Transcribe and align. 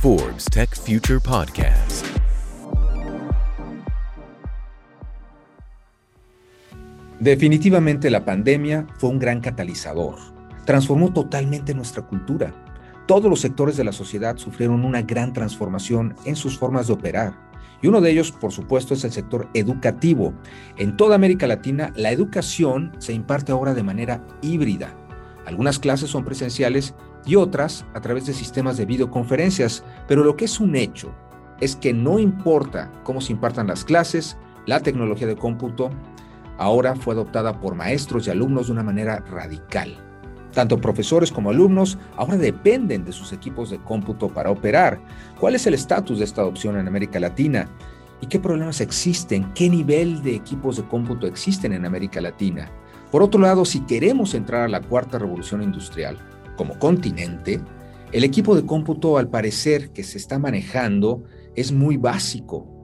Forbes 0.00 0.44
Tech 0.44 0.74
Future 0.76 1.18
Podcast. 1.20 2.06
Definitivamente 7.20 8.10
la 8.10 8.24
pandemia 8.24 8.86
fue 8.98 9.10
un 9.10 9.18
gran 9.18 9.40
catalizador. 9.40 10.16
Transformó 10.64 11.12
totalmente 11.12 11.74
nuestra 11.74 12.02
cultura. 12.02 12.54
Todos 13.06 13.30
los 13.30 13.40
sectores 13.40 13.76
de 13.76 13.84
la 13.84 13.92
sociedad 13.92 14.36
sufrieron 14.36 14.84
una 14.84 15.02
gran 15.02 15.32
transformación 15.32 16.14
en 16.24 16.36
sus 16.36 16.58
formas 16.58 16.88
de 16.88 16.92
operar. 16.92 17.34
Y 17.82 17.88
uno 17.88 18.00
de 18.00 18.10
ellos, 18.10 18.32
por 18.32 18.52
supuesto, 18.52 18.94
es 18.94 19.04
el 19.04 19.12
sector 19.12 19.48
educativo. 19.54 20.34
En 20.76 20.96
toda 20.96 21.14
América 21.14 21.46
Latina, 21.46 21.92
la 21.96 22.10
educación 22.10 22.92
se 22.98 23.12
imparte 23.12 23.52
ahora 23.52 23.74
de 23.74 23.82
manera 23.82 24.26
híbrida. 24.42 24.94
Algunas 25.46 25.78
clases 25.78 26.10
son 26.10 26.24
presenciales 26.24 26.94
y 27.26 27.34
otras 27.36 27.84
a 27.92 28.00
través 28.00 28.24
de 28.26 28.32
sistemas 28.32 28.76
de 28.76 28.86
videoconferencias, 28.86 29.84
pero 30.06 30.24
lo 30.24 30.36
que 30.36 30.46
es 30.46 30.60
un 30.60 30.76
hecho 30.76 31.12
es 31.60 31.74
que 31.76 31.92
no 31.92 32.18
importa 32.18 32.90
cómo 33.02 33.20
se 33.20 33.32
impartan 33.32 33.66
las 33.66 33.84
clases, 33.84 34.38
la 34.66 34.80
tecnología 34.80 35.26
de 35.26 35.36
cómputo 35.36 35.90
ahora 36.58 36.94
fue 36.94 37.14
adoptada 37.14 37.60
por 37.60 37.74
maestros 37.74 38.26
y 38.26 38.30
alumnos 38.30 38.66
de 38.66 38.72
una 38.72 38.82
manera 38.82 39.18
radical. 39.30 39.96
Tanto 40.52 40.80
profesores 40.80 41.30
como 41.30 41.50
alumnos 41.50 41.98
ahora 42.16 42.36
dependen 42.36 43.04
de 43.04 43.12
sus 43.12 43.32
equipos 43.32 43.70
de 43.70 43.78
cómputo 43.78 44.28
para 44.28 44.50
operar. 44.50 44.98
¿Cuál 45.38 45.54
es 45.54 45.66
el 45.66 45.74
estatus 45.74 46.18
de 46.18 46.24
esta 46.24 46.40
adopción 46.40 46.78
en 46.78 46.88
América 46.88 47.20
Latina? 47.20 47.68
¿Y 48.22 48.26
qué 48.26 48.40
problemas 48.40 48.80
existen? 48.80 49.52
¿Qué 49.52 49.68
nivel 49.68 50.22
de 50.22 50.34
equipos 50.34 50.78
de 50.78 50.84
cómputo 50.84 51.26
existen 51.26 51.74
en 51.74 51.84
América 51.84 52.22
Latina? 52.22 52.70
Por 53.10 53.22
otro 53.22 53.40
lado, 53.40 53.66
si 53.66 53.80
queremos 53.80 54.34
entrar 54.34 54.62
a 54.62 54.68
la 54.68 54.80
cuarta 54.80 55.18
revolución 55.18 55.62
industrial 55.62 56.16
como 56.56 56.78
continente, 56.78 57.60
el 58.12 58.24
equipo 58.24 58.54
de 58.54 58.64
cómputo 58.64 59.18
al 59.18 59.28
parecer 59.28 59.90
que 59.90 60.02
se 60.02 60.18
está 60.18 60.38
manejando 60.38 61.24
es 61.54 61.72
muy 61.72 61.96
básico, 61.96 62.76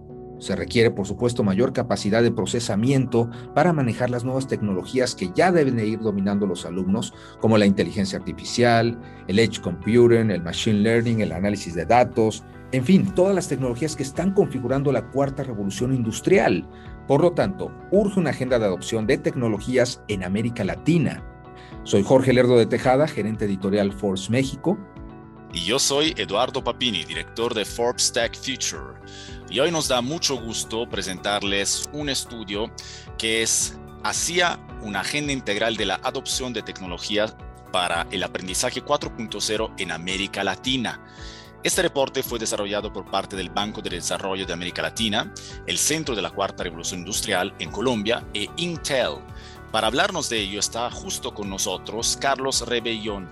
se 0.43 0.57
requiere, 0.57 0.91
por 0.91 1.07
supuesto, 1.07 1.45
mayor 1.45 1.73
capacidad 1.73 2.21
de 2.21 2.33
procesamiento 2.33 3.31
para 3.55 3.73
manejar 3.73 4.11
las 4.11 4.25
nuevas 4.25 4.49
tecnologías 4.49 5.15
que 5.15 5.31
ya 5.37 5.53
deben 5.53 5.77
de 5.77 5.87
ir 5.87 6.01
dominando 6.01 6.49
los 6.49 6.67
alumnos, 6.67 7.15
como 7.41 7.59
la 7.59 7.67
inteligencia 7.67 8.19
artificial, 8.19 9.01
el 9.29 9.39
edge 9.39 9.61
computing, 9.61 10.33
el 10.33 10.43
machine 10.43 10.81
learning, 10.81 11.21
el 11.21 11.31
análisis 11.31 11.75
de 11.75 11.87
datos, 11.87 12.43
en 12.73 12.85
fin, 12.85 13.07
todas 13.15 13.37
las 13.37 13.47
tecnologías 13.47 13.95
que 13.95 14.03
están 14.03 14.33
configurando 14.33 14.91
la 14.91 15.11
cuarta 15.11 15.45
revolución 15.45 15.95
industrial. 15.95 16.69
Por 17.07 17.21
lo 17.21 17.33
tanto, 17.33 17.71
urge 17.93 18.19
una 18.19 18.31
agenda 18.31 18.59
de 18.59 18.65
adopción 18.65 19.07
de 19.07 19.19
tecnologías 19.19 20.03
en 20.09 20.25
América 20.25 20.65
Latina. 20.65 21.23
Soy 21.85 22.05
Jorge 22.05 22.33
Lerdo 22.33 22.57
de 22.57 22.67
Tejada, 22.67 23.09
gerente 23.09 23.45
editorial 23.45 23.93
Force 23.93 24.31
México. 24.31 24.79
Y 25.53 25.65
yo 25.65 25.81
soy 25.81 26.15
Eduardo 26.17 26.63
Papini, 26.63 27.05
director 27.05 27.55
de 27.55 27.65
Forbes 27.65 28.13
Tech 28.13 28.37
Future. 28.37 29.01
Y 29.51 29.59
hoy 29.59 29.73
nos 29.73 29.89
da 29.89 30.01
mucho 30.01 30.41
gusto 30.41 30.89
presentarles 30.89 31.91
un 31.93 32.09
estudio 32.09 32.71
que 33.19 33.43
es 33.43 33.77
hacia 34.05 34.61
una 34.83 35.01
agenda 35.01 35.33
integral 35.33 35.77
de 35.77 35.87
la 35.87 35.97
adopción 36.05 36.53
de 36.53 36.63
tecnologías 36.63 37.35
para 37.73 38.07
el 38.13 38.23
aprendizaje 38.23 38.85
4.0 38.85 39.75
en 39.77 39.91
América 39.91 40.45
Latina. 40.45 41.01
Este 41.65 41.83
reporte 41.83 42.23
fue 42.23 42.39
desarrollado 42.39 42.93
por 42.93 43.11
parte 43.11 43.37
del 43.37 43.51
Banco 43.51 43.83
de 43.83 43.91
Desarrollo 43.91 44.47
de 44.47 44.53
América 44.53 44.83
Latina, 44.83 45.33
el 45.67 45.79
Centro 45.79 46.15
de 46.15 46.23
la 46.23 46.31
Cuarta 46.31 46.65
Revolución 46.65 47.01
Industrial 47.01 47.55
en 47.59 47.71
Colombia 47.71 48.25
e 48.35 48.49
Intel. 48.57 49.19
Para 49.73 49.87
hablarnos 49.87 50.29
de 50.29 50.39
ello 50.39 50.61
está 50.61 50.91
justo 50.91 51.35
con 51.35 51.49
nosotros 51.49 52.19
Carlos 52.21 52.67
Rebellón, 52.67 53.31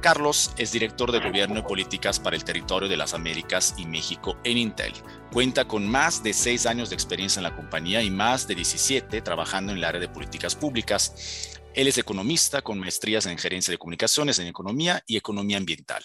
Carlos 0.00 0.52
es 0.56 0.70
director 0.70 1.10
de 1.10 1.18
Gobierno 1.18 1.58
y 1.58 1.62
Políticas 1.62 2.20
para 2.20 2.36
el 2.36 2.44
Territorio 2.44 2.88
de 2.88 2.96
las 2.96 3.14
Américas 3.14 3.74
y 3.78 3.84
México 3.84 4.38
en 4.44 4.56
Intel. 4.56 4.92
Cuenta 5.32 5.66
con 5.66 5.88
más 5.88 6.22
de 6.22 6.32
seis 6.32 6.66
años 6.66 6.88
de 6.88 6.94
experiencia 6.94 7.40
en 7.40 7.44
la 7.44 7.56
compañía 7.56 8.00
y 8.02 8.10
más 8.10 8.46
de 8.46 8.54
17 8.54 9.20
trabajando 9.22 9.72
en 9.72 9.78
el 9.78 9.84
área 9.84 10.00
de 10.00 10.08
políticas 10.08 10.54
públicas. 10.54 11.58
Él 11.74 11.88
es 11.88 11.98
economista 11.98 12.62
con 12.62 12.78
maestrías 12.78 13.26
en 13.26 13.38
gerencia 13.38 13.72
de 13.72 13.78
comunicaciones, 13.78 14.38
en 14.38 14.46
economía 14.46 15.02
y 15.04 15.16
economía 15.16 15.56
ambiental. 15.56 16.04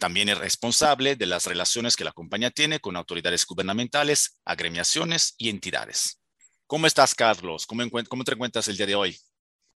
También 0.00 0.28
es 0.28 0.38
responsable 0.38 1.14
de 1.14 1.26
las 1.26 1.46
relaciones 1.46 1.94
que 1.94 2.04
la 2.04 2.12
compañía 2.12 2.50
tiene 2.50 2.80
con 2.80 2.96
autoridades 2.96 3.46
gubernamentales, 3.46 4.40
agremiaciones 4.44 5.36
y 5.38 5.50
entidades. 5.50 6.23
¿Cómo 6.66 6.86
estás, 6.86 7.14
Carlos? 7.14 7.66
¿Cómo, 7.66 7.82
cómo 8.08 8.24
te 8.24 8.32
encuentras 8.32 8.68
el 8.68 8.76
día 8.76 8.86
de 8.86 8.94
hoy? 8.94 9.16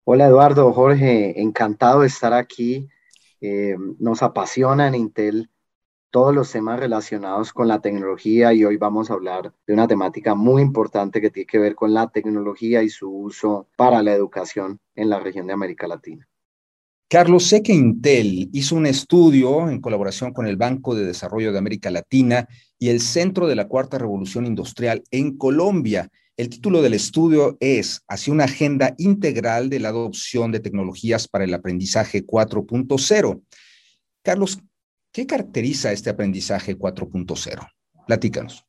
Hola, 0.04 0.26
Eduardo, 0.26 0.70
Jorge, 0.72 1.40
encantado 1.40 2.00
de 2.00 2.08
estar 2.08 2.34
aquí 2.34 2.88
eh, 3.46 3.76
nos 3.98 4.22
apasiona 4.22 4.88
en 4.88 4.94
Intel 4.94 5.50
todos 6.10 6.34
los 6.34 6.50
temas 6.50 6.80
relacionados 6.80 7.52
con 7.52 7.68
la 7.68 7.80
tecnología 7.80 8.54
y 8.54 8.64
hoy 8.64 8.78
vamos 8.78 9.10
a 9.10 9.14
hablar 9.14 9.52
de 9.66 9.74
una 9.74 9.86
temática 9.86 10.34
muy 10.34 10.62
importante 10.62 11.20
que 11.20 11.28
tiene 11.30 11.46
que 11.46 11.58
ver 11.58 11.74
con 11.74 11.92
la 11.92 12.08
tecnología 12.08 12.82
y 12.82 12.88
su 12.88 13.10
uso 13.10 13.66
para 13.76 14.02
la 14.02 14.14
educación 14.14 14.78
en 14.94 15.10
la 15.10 15.20
región 15.20 15.46
de 15.46 15.52
América 15.52 15.86
Latina. 15.86 16.26
Carlos, 17.08 17.44
sé 17.44 17.62
que 17.62 17.74
Intel 17.74 18.48
hizo 18.52 18.76
un 18.76 18.86
estudio 18.86 19.68
en 19.68 19.80
colaboración 19.80 20.32
con 20.32 20.46
el 20.46 20.56
Banco 20.56 20.94
de 20.94 21.04
Desarrollo 21.04 21.52
de 21.52 21.58
América 21.58 21.90
Latina 21.90 22.48
y 22.78 22.88
el 22.88 23.00
Centro 23.00 23.46
de 23.46 23.56
la 23.56 23.68
Cuarta 23.68 23.98
Revolución 23.98 24.46
Industrial 24.46 25.02
en 25.10 25.36
Colombia 25.36 26.10
el 26.36 26.48
título 26.48 26.82
del 26.82 26.94
estudio 26.94 27.56
es 27.60 28.02
Hacia 28.08 28.32
una 28.32 28.44
agenda 28.44 28.94
integral 28.98 29.70
de 29.70 29.78
la 29.78 29.90
adopción 29.90 30.50
de 30.50 30.60
tecnologías 30.60 31.28
para 31.28 31.44
el 31.44 31.54
aprendizaje 31.54 32.26
4.0. 32.26 33.42
Carlos, 34.22 34.58
¿qué 35.12 35.26
caracteriza 35.26 35.92
este 35.92 36.10
aprendizaje 36.10 36.76
4.0? 36.76 37.68
Platícanos. 38.06 38.64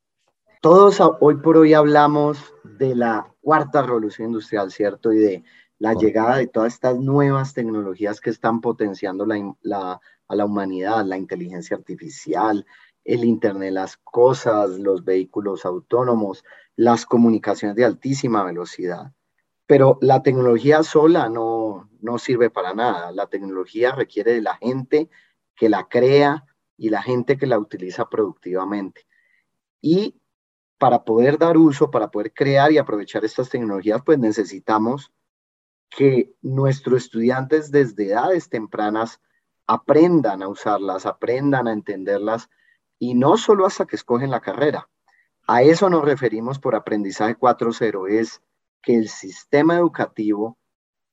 Todos 0.62 1.02
hoy 1.20 1.38
por 1.38 1.58
hoy 1.58 1.74
hablamos 1.74 2.38
de 2.64 2.96
la 2.96 3.34
cuarta 3.42 3.82
revolución 3.82 4.28
industrial, 4.28 4.72
¿cierto? 4.72 5.12
Y 5.12 5.18
de 5.18 5.44
la 5.80 5.94
llegada 5.94 6.38
de 6.38 6.48
todas 6.48 6.74
estas 6.74 6.98
nuevas 6.98 7.54
tecnologías 7.54 8.22
que 8.22 8.30
están 8.30 8.62
potenciando 8.62 9.26
a 9.26 10.00
la 10.36 10.46
humanidad, 10.46 11.06
la 11.06 11.18
inteligencia 11.18 11.78
artificial, 11.78 12.66
el 13.06 13.24
Internet 13.24 13.72
las 13.72 13.98
Cosas, 13.98 14.72
los 14.80 15.06
vehículos 15.06 15.66
autónomos, 15.66 16.44
las 16.76 17.06
comunicaciones 17.06 17.78
de 17.78 17.86
altísima 17.86 18.44
velocidad. 18.44 19.14
Pero 19.68 19.98
la 20.02 20.22
tecnología 20.22 20.84
sola 20.84 21.30
no, 21.30 21.90
no 22.02 22.18
sirve 22.18 22.50
para 22.50 22.74
nada. 22.74 23.12
La 23.12 23.28
tecnología 23.28 23.94
requiere 23.94 24.34
de 24.34 24.42
la 24.42 24.56
gente 24.56 25.10
que 25.56 25.70
la 25.70 25.88
crea 25.88 26.46
y 26.78 26.90
la 26.90 27.02
gente 27.02 27.38
que 27.38 27.48
la 27.48 27.58
utiliza 27.58 28.10
productivamente. 28.10 29.08
Y 29.82 30.20
para 30.78 31.04
poder 31.04 31.38
dar 31.38 31.58
uso, 31.58 31.90
para 31.90 32.12
poder 32.12 32.34
crear 32.34 32.72
y 32.72 32.78
aprovechar 32.78 33.24
estas 33.24 33.50
tecnologías, 33.50 34.02
pues 34.06 34.20
necesitamos 34.20 35.12
que 35.90 36.34
nuestros 36.42 37.04
estudiantes 37.04 37.72
desde 37.72 38.08
edades 38.08 38.50
tempranas 38.50 39.22
aprendan 39.68 40.44
a 40.44 40.48
usarlas, 40.48 41.06
aprendan 41.06 41.68
a 41.68 41.74
entenderlas 41.74 42.50
y 43.00 43.14
no 43.14 43.38
solo 43.38 43.66
hasta 43.66 43.86
que 43.86 43.96
escogen 43.96 44.32
la 44.32 44.42
carrera. 44.42 44.90
A 45.48 45.62
eso 45.62 45.90
nos 45.90 46.04
referimos 46.04 46.60
por 46.60 46.76
aprendizaje 46.76 47.38
4.0, 47.38 48.10
es 48.10 48.42
que 48.82 48.96
el 48.96 49.10
sistema 49.10 49.76
educativo 49.76 50.58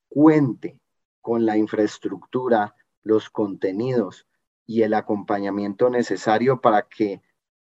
cuente 0.09 0.79
con 1.21 1.47
la 1.47 1.57
infraestructura, 1.57 2.75
los 3.03 3.31
contenidos 3.31 4.27
y 4.67 4.83
el 4.83 4.95
acompañamiento 4.95 5.91
necesario 5.91 6.61
para 6.61 6.83
que 6.83 7.23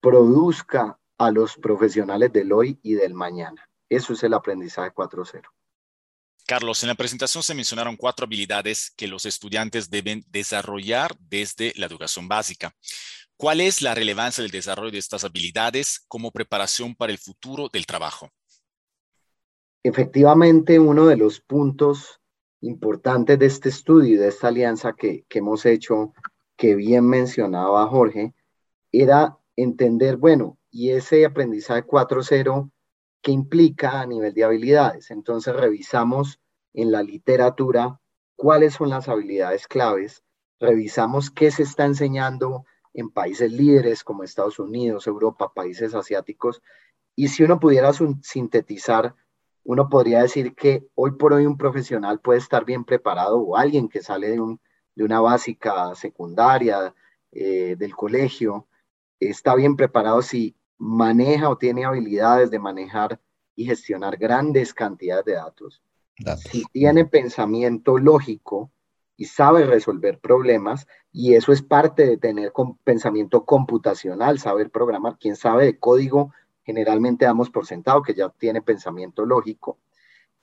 produzca 0.01 0.99
a 1.19 1.31
los 1.31 1.57
profesionales 1.57 2.33
del 2.33 2.53
hoy 2.53 2.79
y 2.83 2.95
del 2.95 3.15
mañana. 3.15 3.69
Eso 3.89 4.13
es 4.13 4.23
el 4.23 4.35
aprendizaje 4.35 4.93
4.0. 4.93 5.43
Carlos, 6.47 6.83
en 6.83 6.89
la 6.89 6.95
presentación 6.95 7.43
se 7.43 7.55
mencionaron 7.55 7.97
cuatro 7.97 8.25
habilidades 8.25 8.91
que 8.97 9.07
los 9.07 9.27
estudiantes 9.27 9.91
deben 9.91 10.25
desarrollar 10.29 11.15
desde 11.19 11.75
la 11.77 11.87
educación 11.87 12.27
básica. 12.27 12.75
¿Cuál 13.39 13.61
es 13.61 13.83
la 13.83 13.95
relevancia 13.95 14.43
del 14.43 14.51
desarrollo 14.51 14.91
de 14.91 14.99
estas 14.99 15.23
habilidades 15.23 16.05
como 16.09 16.33
preparación 16.33 16.97
para 16.97 17.13
el 17.13 17.19
futuro 17.19 17.69
del 17.73 17.87
trabajo? 17.87 18.33
Efectivamente, 19.85 20.81
uno 20.81 21.07
de 21.07 21.17
los 21.17 21.39
puntos 21.39 22.21
importantes 22.63 23.39
de 23.39 23.47
este 23.47 23.69
estudio 23.69 24.17
y 24.17 24.17
de 24.17 24.27
esta 24.27 24.49
alianza 24.49 24.93
que, 24.95 25.25
hemos 25.31 25.67
hecho, 25.67 26.13
que 26.57 26.75
bien 26.75 27.07
mencionaba 27.09 27.87
Jorge, 27.87 28.35
era 28.91 29.39
entender, 29.55 30.17
bueno, 30.17 30.59
y 30.73 30.91
ese 30.91 31.25
aprendizaje 31.25 31.85
4.0, 31.87 32.73
¿qué 33.23 33.31
implica 33.31 34.01
a 34.01 34.07
nivel 34.07 34.35
de 34.35 34.43
habilidades? 34.43 35.13
Entonces 35.13 35.55
revisamos 35.55 36.41
en 36.75 36.91
la 36.91 37.05
literatura 37.05 38.01
cuáles 38.35 38.75
son 38.75 38.89
las 38.89 39.09
habilidades 39.09 39.69
claves, 39.69 40.25
revisamos 40.59 41.31
qué 41.31 41.53
se 41.53 41.63
está 41.63 41.85
enseñando 41.85 42.65
en 42.95 43.11
países 43.11 43.53
líderes 43.53 44.05
como 44.05 44.23
Estados 44.23 44.59
Unidos, 44.59 45.07
Europa, 45.07 45.53
países 45.55 45.95
asiáticos. 45.95 46.63
Y 47.15 47.29
si 47.29 47.43
uno 47.43 47.59
pudiera 47.61 47.93
sintetizar, 48.23 49.15
uno 49.65 49.89
podría 49.89 50.23
decir 50.23 50.55
que 50.55 50.89
hoy 50.95 51.13
por 51.13 51.33
hoy 51.33 51.47
un 51.47 51.59
profesional 51.59 52.21
puede 52.21 52.39
estar 52.39 52.65
bien 52.65 52.85
preparado 52.85 53.39
o 53.39 53.57
alguien 53.57 53.89
que 53.89 54.03
sale 54.03 54.31
de, 54.31 54.41
un, 54.41 54.61
de 54.95 55.05
una 55.05 55.21
básica 55.21 55.95
secundaria, 55.95 56.95
eh, 57.31 57.77
del 57.79 57.95
colegio 57.95 58.67
está 59.21 59.55
bien 59.55 59.77
preparado 59.77 60.23
si 60.23 60.57
maneja 60.79 61.49
o 61.51 61.59
tiene 61.59 61.85
habilidades 61.85 62.51
de 62.51 62.59
manejar 62.59 63.21
y 63.55 63.67
gestionar 63.67 64.17
grandes 64.17 64.73
cantidades 64.73 65.25
de 65.25 65.33
datos. 65.33 65.83
Si 66.51 66.65
tiene 66.73 67.05
pensamiento 67.05 67.99
lógico 67.99 68.71
y 69.18 69.24
sabe 69.24 69.66
resolver 69.66 70.20
problemas, 70.20 70.86
y 71.12 71.34
eso 71.34 71.53
es 71.53 71.60
parte 71.60 72.06
de 72.06 72.16
tener 72.16 72.53
pensamiento 72.84 73.44
computacional, 73.44 74.38
saber 74.38 74.70
programar. 74.70 75.18
Quien 75.18 75.34
sabe 75.34 75.65
de 75.65 75.78
código, 75.78 76.32
generalmente 76.62 77.24
damos 77.24 77.50
por 77.50 77.66
sentado 77.66 78.03
que 78.03 78.15
ya 78.15 78.30
tiene 78.30 78.62
pensamiento 78.62 79.26
lógico. 79.26 79.76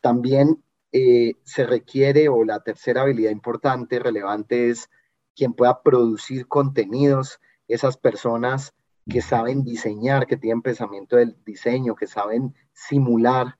También 0.01 0.61
eh, 0.91 1.35
se 1.43 1.65
requiere, 1.65 2.27
o 2.27 2.43
la 2.43 2.59
tercera 2.59 3.03
habilidad 3.03 3.31
importante, 3.31 3.97
relevante, 3.97 4.69
es 4.69 4.89
quien 5.35 5.53
pueda 5.53 5.81
producir 5.81 6.47
contenidos, 6.47 7.39
esas 7.69 7.95
personas 7.95 8.73
que 9.09 9.21
saben 9.21 9.63
diseñar, 9.63 10.27
que 10.27 10.35
tienen 10.35 10.61
pensamiento 10.61 11.15
del 11.15 11.37
diseño, 11.45 11.95
que 11.95 12.07
saben 12.07 12.53
simular, 12.73 13.57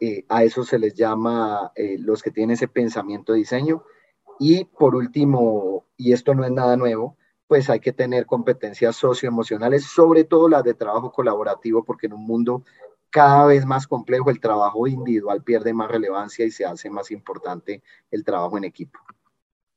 eh, 0.00 0.24
a 0.28 0.42
eso 0.42 0.64
se 0.64 0.78
les 0.78 0.94
llama 0.94 1.70
eh, 1.76 1.96
los 1.98 2.22
que 2.22 2.32
tienen 2.32 2.54
ese 2.54 2.68
pensamiento 2.68 3.32
de 3.32 3.38
diseño. 3.38 3.84
Y 4.38 4.64
por 4.64 4.94
último, 4.94 5.84
y 5.96 6.12
esto 6.12 6.34
no 6.34 6.44
es 6.44 6.50
nada 6.50 6.76
nuevo, 6.76 7.16
pues 7.46 7.70
hay 7.70 7.80
que 7.80 7.92
tener 7.92 8.26
competencias 8.26 8.96
socioemocionales, 8.96 9.84
sobre 9.84 10.24
todo 10.24 10.48
las 10.48 10.64
de 10.64 10.74
trabajo 10.74 11.12
colaborativo, 11.12 11.84
porque 11.84 12.06
en 12.06 12.14
un 12.14 12.26
mundo 12.26 12.64
cada 13.10 13.46
vez 13.46 13.64
más 13.64 13.86
complejo 13.86 14.30
el 14.30 14.40
trabajo 14.40 14.86
individual 14.86 15.42
pierde 15.42 15.72
más 15.72 15.90
relevancia 15.90 16.44
y 16.44 16.50
se 16.50 16.64
hace 16.64 16.90
más 16.90 17.10
importante 17.10 17.82
el 18.10 18.24
trabajo 18.24 18.58
en 18.58 18.64
equipo. 18.64 18.98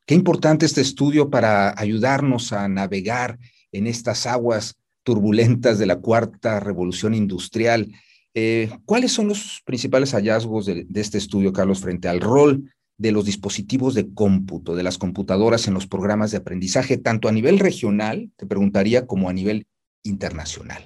Qué 0.05 0.15
importante 0.15 0.65
este 0.65 0.81
estudio 0.81 1.29
para 1.29 1.79
ayudarnos 1.79 2.51
a 2.51 2.67
navegar 2.67 3.37
en 3.71 3.85
estas 3.87 4.25
aguas 4.25 4.75
turbulentas 5.03 5.77
de 5.77 5.85
la 5.85 5.99
cuarta 5.99 6.59
revolución 6.59 7.13
industrial. 7.13 7.93
Eh, 8.33 8.71
¿Cuáles 8.85 9.11
son 9.11 9.27
los 9.27 9.61
principales 9.65 10.11
hallazgos 10.13 10.65
de, 10.65 10.87
este 10.95 11.17
estudio, 11.17 11.53
Carlos, 11.53 11.79
frente 11.79 12.07
al 12.07 12.21
rol 12.21 12.73
de 12.99 13.13
los 13.13 13.25
dispositivos 13.25 13.95
de 13.95 14.13
cómputo, 14.13 14.75
de 14.75 14.83
las 14.83 14.97
computadoras 14.97 15.67
en 15.67 15.73
los 15.73 15.87
programas 15.87 16.31
de 16.31 16.37
aprendizaje, 16.37 16.97
tanto 16.97 17.29
a 17.29 17.31
nivel 17.31 17.57
regional, 17.57 18.29
te 18.35 18.45
preguntaría, 18.45 19.07
como 19.07 19.29
a 19.29 19.33
nivel 19.33 19.65
internacional? 20.03 20.83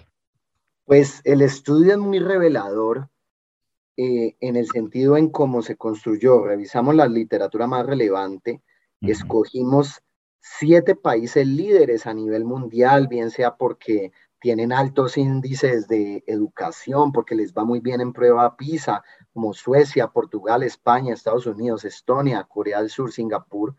Pues 0.85 1.21
el 1.23 1.41
estudio 1.41 1.93
es 1.93 1.97
muy 1.97 2.19
revelador 2.19 3.09
eh, 3.97 4.35
en 4.39 4.55
el 4.55 4.67
sentido 4.67 5.17
en 5.17 5.29
cómo 5.29 5.63
se 5.63 5.75
construyó. 5.75 6.45
Revisamos 6.45 6.93
la 6.93 7.07
literatura 7.07 7.65
más 7.65 7.85
relevante, 7.85 8.61
escogimos 9.01 10.01
siete 10.39 10.95
países 10.95 11.47
líderes 11.47 12.05
a 12.05 12.13
nivel 12.13 12.45
mundial, 12.45 13.07
bien 13.07 13.31
sea 13.31 13.55
porque 13.55 14.11
tienen 14.43 14.73
altos 14.73 15.17
índices 15.17 15.87
de 15.87 16.21
educación, 16.27 17.13
porque 17.13 17.33
les 17.33 17.53
va 17.53 17.63
muy 17.63 17.79
bien 17.79 18.01
en 18.01 18.11
prueba 18.11 18.57
PISA, 18.57 19.01
como 19.31 19.53
Suecia, 19.53 20.09
Portugal, 20.09 20.63
España, 20.63 21.13
Estados 21.13 21.45
Unidos, 21.45 21.85
Estonia, 21.85 22.43
Corea 22.43 22.81
del 22.81 22.89
Sur, 22.89 23.13
Singapur. 23.13 23.77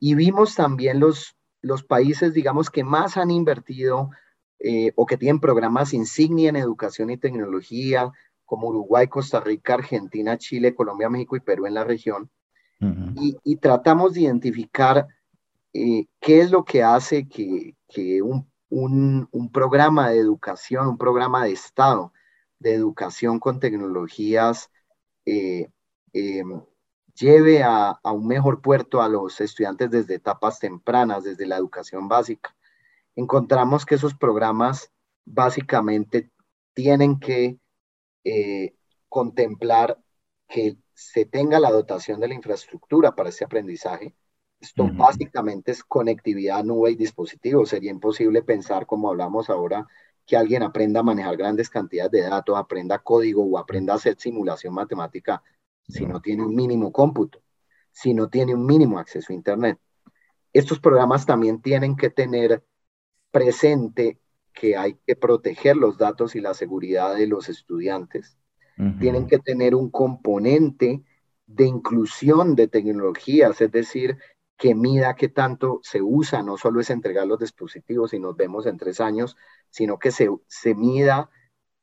Y 0.00 0.16
vimos 0.16 0.56
también 0.56 0.98
los, 0.98 1.36
los 1.62 1.84
países, 1.84 2.34
digamos, 2.34 2.70
que 2.70 2.82
más 2.82 3.16
han 3.16 3.30
invertido 3.30 4.10
eh, 4.58 4.90
o 4.96 5.06
que 5.06 5.16
tienen 5.16 5.38
programas 5.38 5.94
insignia 5.94 6.48
en 6.48 6.56
educación 6.56 7.10
y 7.10 7.16
tecnología, 7.16 8.10
como 8.44 8.66
Uruguay, 8.66 9.06
Costa 9.06 9.38
Rica, 9.38 9.74
Argentina, 9.74 10.36
Chile, 10.38 10.74
Colombia, 10.74 11.08
México 11.08 11.36
y 11.36 11.40
Perú 11.40 11.66
en 11.66 11.74
la 11.74 11.84
región. 11.84 12.28
y, 12.80 13.36
y, 13.44 13.56
tratamos 13.58 14.14
de 14.14 14.22
identificar 14.22 15.06
eh, 15.72 16.06
qué 16.18 16.40
es 16.40 16.50
lo 16.50 16.64
que 16.64 16.82
hace 16.82 17.28
que, 17.28 17.76
un, 18.22 18.49
programa 19.52 20.10
de 20.10 20.18
educación, 20.18 20.88
un 20.88 20.98
programa 20.98 21.44
de 21.44 21.52
Estado 21.52 22.12
de 22.58 22.74
educación 22.74 23.40
con 23.40 23.58
tecnologías 23.58 24.70
eh, 25.24 25.70
eh, 26.12 26.42
lleve 27.14 27.62
a, 27.62 27.90
a, 27.90 28.12
un 28.12 28.26
mejor 28.26 28.60
puerto 28.60 29.02
a 29.02 29.08
los 29.08 29.40
estudiantes 29.40 29.90
desde 29.90 30.14
etapas 30.14 30.58
tempranas, 30.58 31.24
desde 31.24 31.46
la 31.46 31.56
educación 31.56 32.08
básica. 32.08 32.54
Encontramos 33.16 33.86
que 33.86 33.96
esos 33.96 34.14
programas 34.14 34.92
básicamente 35.24 36.30
tienen 36.74 37.18
que 37.18 37.58
contemplar 39.08 39.98
que 40.48 40.76
se 40.94 41.24
tenga 41.24 41.60
la 41.60 41.70
dotación 41.70 42.20
de 42.20 42.28
la 42.28 42.34
infraestructura 42.34 43.14
para 43.14 43.30
ese 43.30 43.44
aprendizaje, 43.44 44.14
esto 44.60 44.88
básicamente 44.92 45.72
es 45.72 45.82
conectividad 45.82 46.62
nube 46.62 46.90
y 46.90 46.96
dispositivos. 46.96 47.70
Sería 47.70 47.90
imposible 47.90 48.42
pensar, 48.42 48.86
como 48.86 49.08
hablamos 49.08 49.48
ahora, 49.48 49.86
que 50.26 50.36
alguien 50.36 50.62
aprenda 50.62 51.00
a 51.00 51.02
manejar 51.02 51.36
grandes 51.36 51.70
cantidades 51.70 52.12
de 52.12 52.22
datos, 52.22 52.56
aprenda 52.56 52.98
código 52.98 53.42
o 53.44 53.58
aprenda 53.58 53.94
a 53.94 53.96
hacer 53.96 54.16
simulación 54.18 54.74
matemática 54.74 55.42
si 55.88 56.06
no 56.06 56.20
tiene 56.20 56.44
un 56.44 56.54
mínimo 56.54 56.92
cómputo, 56.92 57.42
si 57.90 58.14
no 58.14 58.28
tiene 58.28 58.54
un 58.54 58.64
mínimo 58.66 58.98
acceso 58.98 59.32
a 59.32 59.36
Internet. 59.36 59.78
Estos 60.52 60.78
programas 60.78 61.26
también 61.26 61.62
tienen 61.62 61.96
que 61.96 62.10
tener 62.10 62.62
presente 63.30 64.20
que 64.52 64.76
hay 64.76 64.98
que 65.06 65.16
proteger 65.16 65.76
los 65.76 65.96
datos 65.96 66.36
y 66.36 66.40
la 66.40 66.54
seguridad 66.54 67.16
de 67.16 67.26
los 67.26 67.48
estudiantes. 67.48 68.36
Tienen 68.98 69.26
que 69.26 69.38
tener 69.38 69.74
un 69.74 69.90
componente 69.90 71.02
de 71.46 71.66
inclusión 71.66 72.54
de 72.54 72.66
tecnologías, 72.66 73.60
es 73.60 73.70
decir, 73.70 74.16
que 74.60 74.74
mida 74.74 75.16
qué 75.16 75.30
tanto 75.30 75.80
se 75.82 76.02
usa, 76.02 76.42
no 76.42 76.58
solo 76.58 76.80
es 76.80 76.90
entregar 76.90 77.26
los 77.26 77.38
dispositivos 77.38 78.12
y 78.12 78.20
nos 78.20 78.36
vemos 78.36 78.66
en 78.66 78.76
tres 78.76 79.00
años, 79.00 79.38
sino 79.70 79.98
que 79.98 80.10
se, 80.10 80.28
se 80.48 80.74
mida 80.74 81.30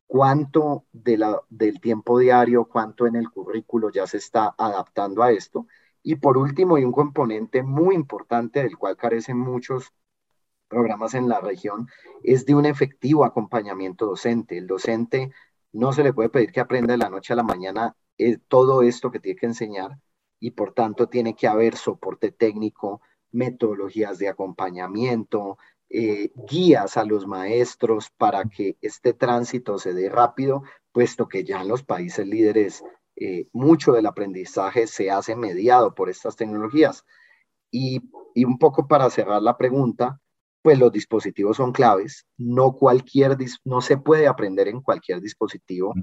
cuánto 0.06 0.86
de 0.92 1.18
la, 1.18 1.42
del 1.50 1.82
tiempo 1.82 2.20
diario, 2.20 2.66
cuánto 2.66 3.08
en 3.08 3.16
el 3.16 3.32
currículo 3.32 3.90
ya 3.90 4.06
se 4.06 4.18
está 4.18 4.54
adaptando 4.60 5.24
a 5.24 5.32
esto. 5.32 5.66
Y 6.04 6.18
por 6.18 6.38
último, 6.38 6.76
hay 6.76 6.84
un 6.84 6.92
componente 6.92 7.64
muy 7.64 7.96
importante 7.96 8.62
del 8.62 8.78
cual 8.78 8.96
carecen 8.96 9.40
muchos 9.40 9.92
programas 10.68 11.16
en 11.16 11.30
la 11.30 11.42
región, 11.42 11.88
es 12.24 12.46
de 12.46 12.54
un 12.54 12.68
efectivo 12.68 13.26
acompañamiento 13.26 14.06
docente. 14.06 14.56
El 14.56 14.68
docente 14.68 15.32
no 15.72 15.94
se 15.94 16.04
le 16.04 16.14
puede 16.14 16.30
pedir 16.30 16.52
que 16.52 16.60
aprenda 16.60 16.94
de 16.94 17.00
la 17.00 17.10
noche 17.10 17.34
a 17.34 17.38
la 17.38 17.44
mañana 17.44 17.96
eh, 18.20 18.38
todo 18.48 18.84
esto 18.84 19.10
que 19.10 19.20
tiene 19.20 19.40
que 19.40 19.48
enseñar, 19.48 19.98
y 20.40 20.52
por 20.52 20.74
tanto 20.74 21.08
tiene 21.08 21.36
que 21.36 21.48
haber 21.48 21.76
soporte 21.76 22.32
técnico, 22.32 23.02
metodologías 23.32 24.18
de 24.18 24.30
acompañamiento, 24.30 25.58
eh, 25.90 26.32
guías 26.50 26.98
a 26.98 27.06
los 27.06 27.28
maestros 27.28 28.10
para 28.18 28.44
que 28.46 28.78
este 28.82 29.14
tránsito 29.14 29.80
se 29.80 29.94
dé 29.94 30.10
rápido, 30.10 30.64
puesto 30.92 31.28
que 31.28 31.44
ya 31.44 31.62
en 31.62 31.70
los 31.70 31.84
países 31.84 32.28
líderes 32.28 32.84
eh, 33.16 33.48
mucho 33.52 33.94
del 33.94 34.06
aprendizaje 34.06 34.86
se 34.86 35.10
hace 35.10 35.36
mediado 35.36 35.96
por 35.96 36.10
estas 36.10 36.36
tecnologías. 36.36 37.06
Y, 37.72 38.02
un 38.46 38.60
poco 38.60 38.88
para 38.88 39.10
cerrar 39.10 39.42
la 39.42 39.58
pregunta, 39.58 40.22
pues 40.62 40.78
los 40.78 40.92
dispositivos 40.92 41.58
son 41.58 41.72
claves, 41.72 42.28
no 42.38 42.74
cualquier, 42.74 43.36
no 43.66 43.82
se 43.82 43.98
puede 43.98 44.28
aprender 44.28 44.68
en 44.68 44.82
cualquier 44.82 45.22
dispositivo. 45.22 45.96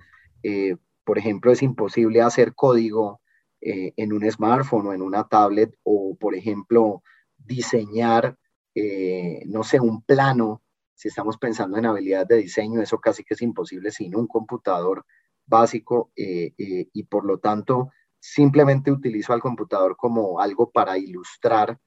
Eh, 0.42 0.76
por 1.04 1.18
ejemplo, 1.18 1.52
es 1.52 1.62
imposible 1.62 2.22
hacer 2.22 2.54
código 2.54 3.20
eh, 3.66 3.94
en 3.96 4.12
un 4.12 4.30
smartphone 4.30 4.88
o 4.88 4.92
en 4.92 5.00
una 5.00 5.26
tablet 5.26 5.74
o, 5.84 6.14
por 6.20 6.34
ejemplo, 6.34 7.02
diseñar, 7.38 8.36
eh, 8.74 9.42
no 9.46 9.64
sé, 9.64 9.80
un 9.80 10.02
plano, 10.02 10.62
si 10.92 11.08
estamos 11.08 11.38
pensando 11.38 11.78
en 11.78 11.86
habilidades 11.86 12.28
de 12.28 12.36
diseño, 12.36 12.82
eso 12.82 12.98
casi 12.98 13.24
que 13.24 13.32
es 13.32 13.40
imposible 13.40 13.90
sin 13.90 14.16
un 14.16 14.26
computador 14.26 15.06
básico 15.46 16.12
eh, 16.14 16.52
y 16.58 17.04
por 17.04 17.24
lo 17.24 17.38
tanto 17.38 17.90
simplemente 18.20 18.92
utilizo 18.92 19.32
al 19.32 19.40
computador 19.40 19.96
como 19.96 20.40
algo 20.40 20.70
para 20.70 20.98
ilustrar 20.98 21.78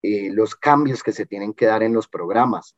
los 0.00 0.54
cambios 0.54 1.02
que 1.02 1.12
se 1.12 1.26
tienen 1.26 1.52
que 1.52 1.66
dar 1.66 1.82
en 1.82 1.94
los 1.94 2.06
programas. 2.06 2.76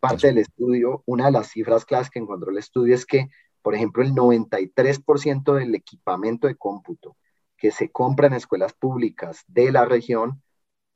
parte 0.00 0.28
del 0.28 0.38
estudio, 0.38 1.02
una 1.04 1.26
de 1.26 1.32
las 1.32 1.48
cifras 1.48 1.84
claves 1.84 2.08
que 2.08 2.18
encontró 2.18 2.50
el 2.50 2.58
estudio 2.58 2.94
es 2.94 3.04
que, 3.04 3.28
por 3.60 3.74
ejemplo, 3.74 4.02
el 4.02 4.12
93% 4.12 5.54
del 5.54 5.74
equipamiento 5.74 6.46
de 6.46 6.56
cómputo 6.56 7.16
que 7.66 7.72
se 7.72 7.90
compra 7.90 8.28
en 8.28 8.34
escuelas 8.34 8.74
públicas 8.74 9.42
de 9.48 9.72
la 9.72 9.84
región 9.84 10.40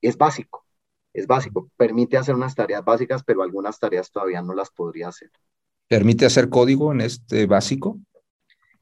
es 0.00 0.16
básico, 0.16 0.64
es 1.12 1.26
básico. 1.26 1.68
Permite 1.76 2.16
hacer 2.16 2.36
unas 2.36 2.54
tareas 2.54 2.84
básicas, 2.84 3.24
pero 3.24 3.42
algunas 3.42 3.80
tareas 3.80 4.12
todavía 4.12 4.40
no 4.40 4.54
las 4.54 4.70
podría 4.70 5.08
hacer. 5.08 5.32
¿Permite 5.88 6.26
hacer 6.26 6.48
código 6.48 6.92
en 6.92 7.00
este 7.00 7.46
básico? 7.46 7.98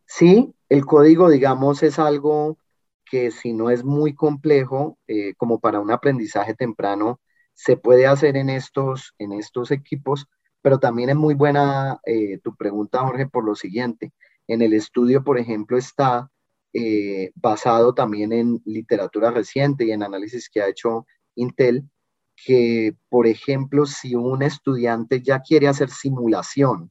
Sí, 0.04 0.52
el 0.68 0.85
código, 0.85 1.30
digamos, 1.30 1.83
es 1.83 1.99
algo 1.99 2.59
que 3.07 3.30
si 3.30 3.54
no 3.54 3.71
es 3.71 3.85
muy 3.85 4.14
complejo, 4.14 4.99
eh, 5.07 5.33
como 5.38 5.59
para 5.59 5.80
un 5.80 5.90
aprendizaje 5.90 6.52
temprano, 6.52 7.23
se 7.54 7.78
puede 7.78 8.07
hacer 8.07 8.37
en 8.37 8.50
estos, 8.50 9.14
en 9.16 9.33
estos 9.33 9.71
equipos, 9.71 10.26
pero 10.61 10.78
también 10.78 11.09
es 11.09 11.16
muy 11.16 11.33
buena 11.33 12.00
eh, 12.04 12.38
tu 12.45 12.54
pregunta, 12.54 13.00
Jorge, 13.00 13.26
por 13.26 13.47
lo 13.47 13.54
siguiente. 13.54 14.12
En 14.47 14.61
el 14.61 14.75
estudio, 14.75 15.25
por 15.25 15.38
ejemplo, 15.38 15.78
está 15.78 16.30
eh, 16.72 17.30
basado 17.34 17.94
también 17.94 18.32
en 18.32 18.60
literatura 18.64 19.30
reciente 19.30 19.84
y 19.84 19.92
en 19.92 20.02
análisis 20.02 20.48
que 20.50 20.62
ha 20.62 20.68
hecho 20.68 21.06
Intel, 21.34 21.88
que, 22.37 22.96
por 23.08 23.26
ejemplo, 23.26 23.87
si 23.87 24.14
un 24.14 24.42
estudiante 24.42 25.22
ya 25.22 25.40
quiere 25.40 25.68
hacer 25.68 25.90
simulación, 25.90 26.90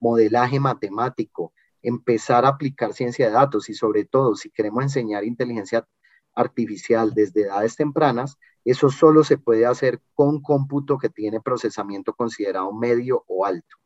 modelaje 0.00 0.60
matemático, 0.60 1.52
empezar 1.82 2.44
a 2.44 2.48
aplicar 2.48 2.92
ciencia 2.92 3.26
de 3.26 3.32
datos 3.32 3.68
y 3.68 3.74
sobre 3.74 4.04
todo 4.04 4.34
si 4.34 4.50
queremos 4.50 4.84
enseñar 4.84 5.24
inteligencia 5.24 5.86
artificial 6.34 7.12
desde 7.14 7.42
edades 7.42 7.76
tempranas, 7.76 8.38
eso 8.64 8.90
solo 8.90 9.24
se 9.24 9.38
puede 9.38 9.66
hacer 9.66 10.00
con 10.14 10.40
cómputo 10.40 10.98
que 10.98 11.08
tiene 11.08 11.40
procesamiento 11.40 12.14
considerado 12.14 12.72
medio 12.72 13.24
o 13.26 13.44
alto. 13.44 13.76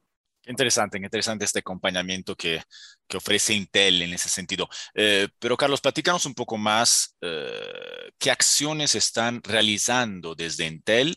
Interesante, 0.49 0.97
interesante 0.97 1.45
este 1.45 1.59
acompañamiento 1.59 2.37
que, 2.37 2.63
que 3.09 3.17
ofrece 3.17 3.53
Intel 3.53 4.03
en 4.03 4.13
ese 4.13 4.29
sentido. 4.29 4.69
Eh, 4.95 5.29
pero 5.41 5.57
Carlos, 5.57 5.81
platícanos 5.81 6.25
un 6.25 6.35
poco 6.35 6.57
más 6.57 7.17
eh, 7.21 8.13
qué 8.19 8.31
acciones 8.31 8.95
están 8.95 9.43
realizando 9.43 10.37
desde 10.37 10.67
Intel 10.67 11.17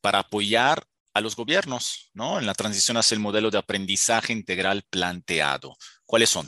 para 0.00 0.20
apoyar 0.20 0.84
a 1.12 1.20
los 1.20 1.34
gobiernos 1.34 2.10
¿no? 2.14 2.38
en 2.38 2.46
la 2.46 2.54
transición 2.54 2.96
hacia 2.96 3.16
el 3.16 3.20
modelo 3.20 3.50
de 3.50 3.58
aprendizaje 3.58 4.32
integral 4.32 4.84
planteado. 4.88 5.74
¿Cuáles 6.06 6.30
son? 6.30 6.46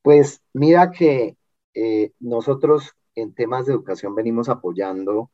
Pues 0.00 0.40
mira 0.54 0.90
que 0.90 1.36
eh, 1.74 2.12
nosotros 2.18 2.92
en 3.14 3.34
temas 3.34 3.66
de 3.66 3.74
educación 3.74 4.14
venimos 4.14 4.48
apoyando 4.48 5.30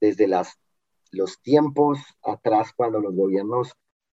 desde 0.00 0.28
las, 0.28 0.58
los 1.10 1.40
tiempos 1.40 1.98
atrás 2.22 2.72
cuando 2.76 3.00
los 3.00 3.14
gobiernos 3.14 3.72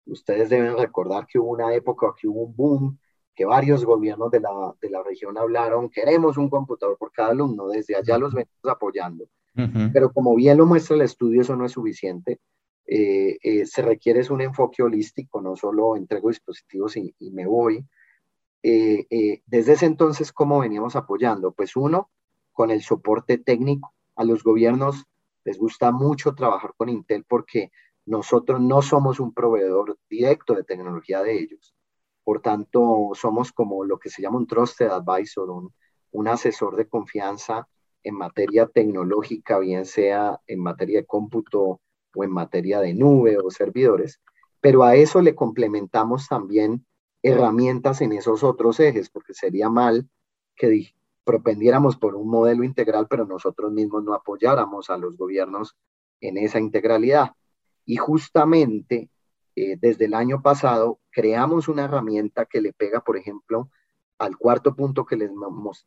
Ustedes 0.06 0.50
deben 0.50 0.76
recordar 0.76 1.26
que 1.26 1.38
hubo 1.38 1.50
una 1.50 1.72
época 1.74 2.12
que 2.20 2.28
hubo 2.28 2.42
un 2.42 2.56
boom, 2.56 2.98
que 3.34 3.44
varios 3.44 3.84
gobiernos 3.84 4.30
de 4.30 4.40
la, 4.40 4.74
de 4.80 4.90
la 4.90 5.02
región 5.02 5.38
hablaron, 5.38 5.88
queremos 5.88 6.36
un 6.36 6.50
computador 6.50 6.98
por 6.98 7.12
cada 7.12 7.30
alumno, 7.30 7.68
desde 7.68 7.96
allá 7.96 8.18
los 8.18 8.34
venimos 8.34 8.64
apoyando. 8.68 9.26
Pero 9.92 10.12
como 10.12 10.34
bien 10.34 10.56
lo 10.56 10.64
muestra 10.64 10.96
el 10.96 11.02
estudio, 11.02 11.42
eso 11.42 11.54
no 11.56 11.66
es 11.66 11.72
suficiente. 11.72 12.40
Eh, 12.86 13.38
eh, 13.42 13.66
se 13.66 13.82
requiere 13.82 14.22
un 14.30 14.40
enfoque 14.40 14.82
holístico, 14.82 15.40
no 15.42 15.56
solo 15.56 15.96
entrego 15.96 16.28
dispositivos 16.30 16.96
y, 16.96 17.14
me 17.32 17.46
voy. 17.46 17.86
Eh, 18.62 19.42
desde 19.46 19.72
ese 19.72 19.86
entonces, 19.86 20.32
¿cómo 20.32 20.60
veníamos 20.60 20.96
apoyando? 20.96 21.52
Pues 21.52 21.76
uno, 21.76 22.10
con 22.52 22.70
el 22.70 22.82
soporte 22.82 23.38
técnico. 23.38 23.94
A 24.16 24.24
los 24.24 24.42
gobiernos 24.42 25.04
les 25.44 25.58
gusta 25.58 25.90
mucho 25.90 26.34
trabajar 26.34 26.72
con 26.76 26.88
Intel 26.88 27.24
porque 27.24 27.70
nosotros 28.06 28.60
no 28.60 28.82
somos 28.82 29.20
un 29.20 29.32
proveedor 29.32 29.98
directo 30.08 30.54
de 30.54 30.64
tecnología 30.64 31.22
de 31.22 31.38
ellos. 31.38 31.74
Por 32.24 32.40
tanto, 32.40 33.10
somos 33.14 33.52
como 33.52 33.84
lo 33.84 33.98
que 33.98 34.10
se 34.10 34.22
llama 34.22 34.38
un 34.38 34.46
trusted 34.46 34.88
advisor, 34.88 35.50
un, 35.50 35.72
un 36.12 36.28
asesor 36.28 36.76
de 36.76 36.88
confianza 36.88 37.68
en 38.02 38.16
materia 38.16 38.66
tecnológica, 38.66 39.58
bien 39.58 39.84
sea 39.84 40.40
en 40.46 40.60
materia 40.60 41.00
de 41.00 41.06
cómputo 41.06 41.80
o 42.14 42.24
en 42.24 42.30
materia 42.30 42.80
de 42.80 42.94
nube 42.94 43.38
o 43.38 43.50
servidores, 43.50 44.20
pero 44.60 44.84
a 44.84 44.94
eso 44.96 45.20
le 45.20 45.34
complementamos 45.34 46.28
también 46.28 46.86
herramientas 47.22 48.00
en 48.00 48.12
esos 48.12 48.42
otros 48.42 48.80
ejes, 48.80 49.08
porque 49.10 49.34
sería 49.34 49.68
mal 49.68 50.08
que 50.56 50.94
propendiéramos 51.24 51.96
por 51.96 52.14
un 52.16 52.28
modelo 52.28 52.64
integral, 52.64 53.06
pero 53.08 53.26
nosotros 53.26 53.72
mismos 53.72 54.04
no 54.04 54.14
apoyáramos 54.14 54.90
a 54.90 54.98
los 54.98 55.16
gobiernos 55.16 55.76
en 56.20 56.36
esa 56.38 56.58
integralidad. 56.58 57.32
Y 57.84 57.96
justamente 57.96 59.10
eh, 59.56 59.76
desde 59.80 60.06
el 60.06 60.14
año 60.14 60.42
pasado 60.42 61.00
creamos 61.10 61.68
una 61.68 61.84
herramienta 61.84 62.46
que 62.46 62.60
le 62.60 62.72
pega, 62.72 63.02
por 63.02 63.16
ejemplo, 63.16 63.70
al 64.18 64.36
cuarto 64.36 64.74
punto 64.74 65.04
que 65.04 65.16
les, 65.16 65.30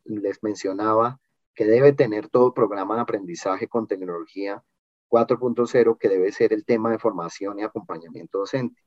les 0.04 0.42
mencionaba, 0.42 1.20
que 1.54 1.64
debe 1.64 1.92
tener 1.92 2.28
todo 2.28 2.54
programa 2.54 2.96
de 2.96 3.00
aprendizaje 3.02 3.66
con 3.66 3.86
tecnología 3.86 4.62
4.0, 5.08 5.98
que 5.98 6.08
debe 6.08 6.32
ser 6.32 6.52
el 6.52 6.64
tema 6.64 6.90
de 6.90 6.98
formación 6.98 7.58
y 7.58 7.62
acompañamiento 7.62 8.38
docente. 8.38 8.82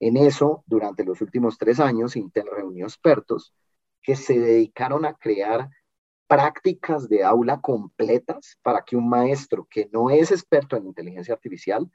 En 0.00 0.16
eso, 0.16 0.64
durante 0.66 1.04
los 1.04 1.20
últimos 1.20 1.56
tres 1.56 1.80
años, 1.80 2.16
Intel 2.16 2.46
reunió 2.50 2.84
expertos 2.84 3.54
que 4.02 4.16
se 4.16 4.38
dedicaron 4.38 5.06
a 5.06 5.14
crear 5.14 5.70
prácticas 6.26 7.08
de 7.08 7.24
aula 7.24 7.60
completas 7.60 8.58
para 8.62 8.82
que 8.82 8.96
un 8.96 9.08
maestro 9.08 9.66
que 9.70 9.88
no 9.92 10.10
es 10.10 10.30
experto 10.30 10.76
en 10.76 10.86
inteligencia 10.86 11.34
artificial 11.34 11.90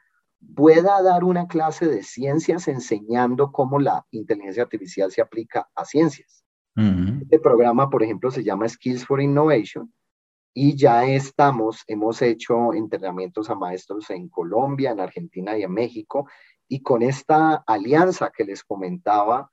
pueda 0.56 1.02
dar 1.02 1.24
una 1.24 1.48
clase 1.48 1.88
de 1.88 2.04
ciencias 2.04 2.68
enseñando 2.68 3.52
cómo 3.52 3.80
la 3.80 4.06
inteligencia 4.12 4.64
artificial 4.64 5.12
se 5.12 5.22
aplica 5.22 5.70
a 5.76 5.86
ciencias. 5.86 6.44
Este 6.76 7.40
programa, 7.40 7.90
por 7.90 8.04
ejemplo, 8.04 8.32
se 8.32 8.42
llama 8.42 8.70
Skills 8.70 9.06
for 9.06 9.20
Innovation 9.20 9.94
y 10.54 10.78
ya 10.78 11.06
estamos, 11.06 11.84
hemos 11.88 12.22
hecho 12.22 12.74
entrenamientos 12.74 13.50
a 13.50 13.56
maestros 13.56 14.10
en 14.12 14.30
Colombia, 14.30 14.92
en 14.92 15.02
Argentina 15.02 15.58
y 15.58 15.64
en 15.64 15.74
México 15.74 16.30
y 16.70 16.82
con 16.82 17.02
esta 17.02 17.56
alianza 17.68 18.32
que 18.36 18.46
les 18.46 18.64
comentaba 18.64 19.52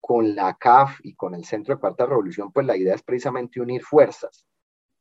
con 0.00 0.36
la 0.36 0.54
CAF 0.54 1.00
y 1.02 1.14
con 1.14 1.34
el 1.34 1.44
Centro 1.44 1.74
de 1.74 1.80
Cuarta 1.80 2.06
Revolución, 2.06 2.52
pues 2.52 2.64
la 2.64 2.76
idea 2.76 2.94
es 2.94 3.02
precisamente 3.02 3.60
unir 3.60 3.82
fuerzas 3.82 4.46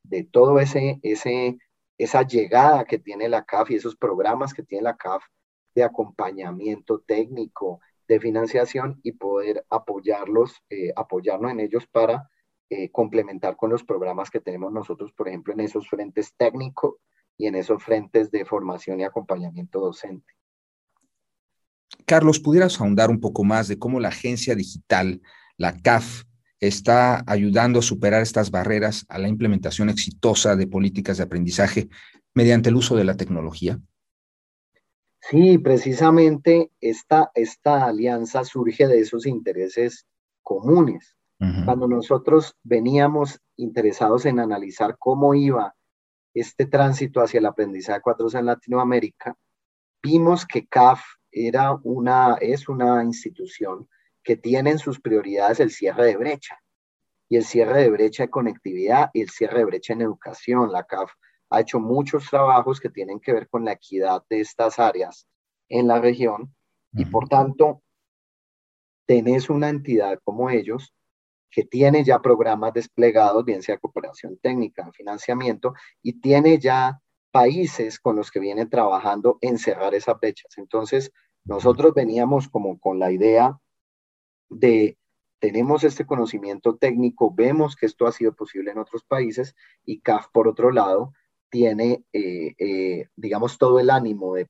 de 0.03 0.23
todo 0.23 0.59
ese, 0.59 0.99
ese 1.03 1.59
esa 1.97 2.21
llegada 2.21 2.85
que 2.85 2.99
tiene 2.99 3.27
la 3.29 3.43
CAF 3.43 3.71
y 3.71 3.75
esos 3.75 3.95
programas 3.95 4.53
que 4.53 4.63
tiene 4.63 4.83
la 4.83 4.97
CAF 4.97 5.23
de 5.75 5.83
acompañamiento 5.83 6.99
técnico, 6.99 7.79
de 8.07 8.19
financiación 8.19 8.99
y 9.03 9.13
poder 9.13 9.65
apoyarlos, 9.69 10.63
eh, 10.69 10.93
apoyarnos 10.95 11.51
en 11.51 11.59
ellos 11.59 11.87
para 11.87 12.29
eh, 12.69 12.89
complementar 12.91 13.55
con 13.55 13.69
los 13.69 13.83
programas 13.83 14.29
que 14.29 14.39
tenemos 14.39 14.71
nosotros, 14.71 15.11
por 15.13 15.27
ejemplo, 15.27 15.53
en 15.53 15.61
esos 15.61 15.89
frentes 15.89 16.33
técnicos 16.35 16.95
y 17.37 17.47
en 17.47 17.55
esos 17.55 17.83
frentes 17.83 18.31
de 18.31 18.45
formación 18.45 18.99
y 18.99 19.03
acompañamiento 19.03 19.79
docente. 19.79 20.33
Carlos, 22.05 22.39
¿pudieras 22.39 22.79
ahondar 22.79 23.09
un 23.09 23.19
poco 23.19 23.43
más 23.43 23.67
de 23.67 23.77
cómo 23.77 23.99
la 23.99 24.09
agencia 24.09 24.55
digital, 24.55 25.21
la 25.57 25.79
CAF, 25.81 26.23
está 26.59 27.23
ayudando 27.27 27.79
a 27.79 27.83
superar 27.83 28.21
estas 28.21 28.51
barreras 28.51 29.05
a 29.09 29.19
la 29.19 29.27
implementación 29.27 29.89
exitosa 29.89 30.55
de 30.55 30.67
políticas 30.67 31.17
de 31.17 31.23
aprendizaje 31.23 31.89
mediante 32.33 32.69
el 32.69 32.75
uso 32.75 32.95
de 32.95 33.03
la 33.03 33.15
tecnología? 33.15 33.79
Sí, 35.21 35.57
precisamente 35.57 36.71
esta, 36.79 37.31
esta 37.35 37.85
alianza 37.85 38.43
surge 38.43 38.87
de 38.87 38.99
esos 38.99 39.25
intereses 39.25 40.05
comunes. 40.41 41.15
Cuando 41.65 41.87
nosotros 41.87 42.55
veníamos 42.63 43.39
interesados 43.57 44.25
en 44.25 44.39
analizar 44.39 44.95
cómo 44.97 45.35
iba 45.35 45.75
este 46.33 46.65
tránsito 46.65 47.21
hacia 47.21 47.39
el 47.39 47.45
aprendizaje 47.45 48.01
4 48.01 48.39
en 48.39 48.45
Latinoamérica, 48.47 49.37
vimos 50.01 50.47
que 50.47 50.65
CAF 50.65 51.01
era 51.31 51.77
una, 51.83 52.37
es 52.41 52.67
una 52.67 53.03
institución 53.03 53.87
que 54.27 54.35
tienen 54.35 54.77
sus 54.77 54.99
prioridades 54.99 55.61
el 55.61 55.71
cierre 55.71 56.05
de 56.07 56.17
brecha 56.17 56.61
y 57.29 57.37
el 57.37 57.45
cierre 57.45 57.83
de 57.83 57.89
brecha 57.89 58.23
de 58.23 58.29
conectividad 58.29 59.09
y 59.13 59.21
el 59.21 59.29
cierre 59.29 59.59
de 59.59 59.65
brecha 59.65 59.93
en 59.93 60.01
educación. 60.01 60.69
La 60.69 60.83
CAF 60.83 61.13
ha 61.49 61.61
hecho 61.61 61.79
muchos 61.79 62.29
trabajos 62.29 62.81
que 62.81 62.89
tienen 62.89 63.21
que 63.21 63.31
ver 63.31 63.47
con 63.47 63.63
la 63.63 63.71
equidad 63.71 64.21
de 64.29 64.41
estas 64.41 64.79
áreas 64.79 65.29
en 65.69 65.87
la 65.87 66.01
región 66.01 66.53
y 66.91 67.05
por 67.05 67.29
tanto 67.29 67.81
tenés 69.05 69.49
una 69.49 69.69
entidad 69.69 70.19
como 70.25 70.49
ellos 70.49 70.93
que 71.49 71.63
tiene 71.63 72.03
ya 72.03 72.19
programas 72.19 72.73
desplegados, 72.73 73.45
bien 73.45 73.61
sea 73.61 73.77
cooperación 73.77 74.37
técnica, 74.39 74.91
financiamiento, 74.91 75.73
y 76.01 76.19
tiene 76.19 76.59
ya 76.59 76.99
países 77.31 77.97
con 77.97 78.17
los 78.17 78.29
que 78.29 78.41
viene 78.41 78.65
trabajando 78.65 79.37
en 79.39 79.57
cerrar 79.57 79.95
esas 79.95 80.19
brechas. 80.19 80.57
Entonces, 80.57 81.13
nosotros 81.45 81.93
veníamos 81.93 82.49
como 82.49 82.77
con 82.77 82.99
la 82.99 83.09
idea 83.09 83.57
de 84.49 84.97
tenemos 85.39 85.83
este 85.83 86.05
conocimiento 86.05 86.77
técnico, 86.77 87.33
vemos 87.33 87.75
que 87.75 87.85
esto 87.85 88.07
ha 88.07 88.11
sido 88.11 88.33
posible 88.33 88.71
en 88.71 88.79
otros 88.79 89.03
países 89.03 89.55
y 89.85 90.01
CAF, 90.01 90.27
por 90.31 90.47
otro 90.47 90.71
lado, 90.71 91.13
tiene, 91.49 92.03
eh, 92.11 92.55
eh, 92.57 93.07
digamos, 93.15 93.57
todo 93.57 93.79
el 93.79 93.89
ánimo 93.89 94.33
de, 94.35 94.47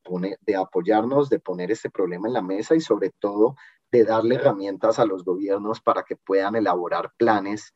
apoyarnos, 0.55 1.29
de 1.29 1.39
poner 1.39 1.71
este 1.71 1.89
problema 1.89 2.27
en 2.27 2.33
la 2.33 2.41
mesa 2.41 2.75
y 2.75 2.81
sobre 2.81 3.11
todo 3.19 3.55
de 3.91 4.03
darle 4.03 4.35
herramientas 4.35 4.99
a 4.99 5.05
los 5.05 5.23
gobiernos 5.23 5.81
para 5.81 6.03
que 6.03 6.15
puedan 6.15 6.55
elaborar 6.55 7.11
planes 7.17 7.73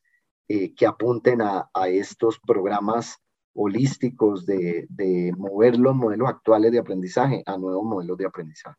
eh, 0.48 0.74
que 0.74 0.86
apunten 0.86 1.42
a, 1.42 1.70
a, 1.74 1.88
estos 1.90 2.40
programas 2.40 3.18
holísticos 3.54 4.46
de, 4.46 4.88
de 4.90 5.34
mover 5.38 5.78
los 5.78 5.96
modelos 5.96 6.30
actuales 6.30 6.72
de 6.72 6.80
aprendizaje 6.80 7.44
a 7.46 7.58
nuevos 7.58 7.84
modelos 7.84 8.18
de 8.18 8.26
aprendizaje 8.26 8.78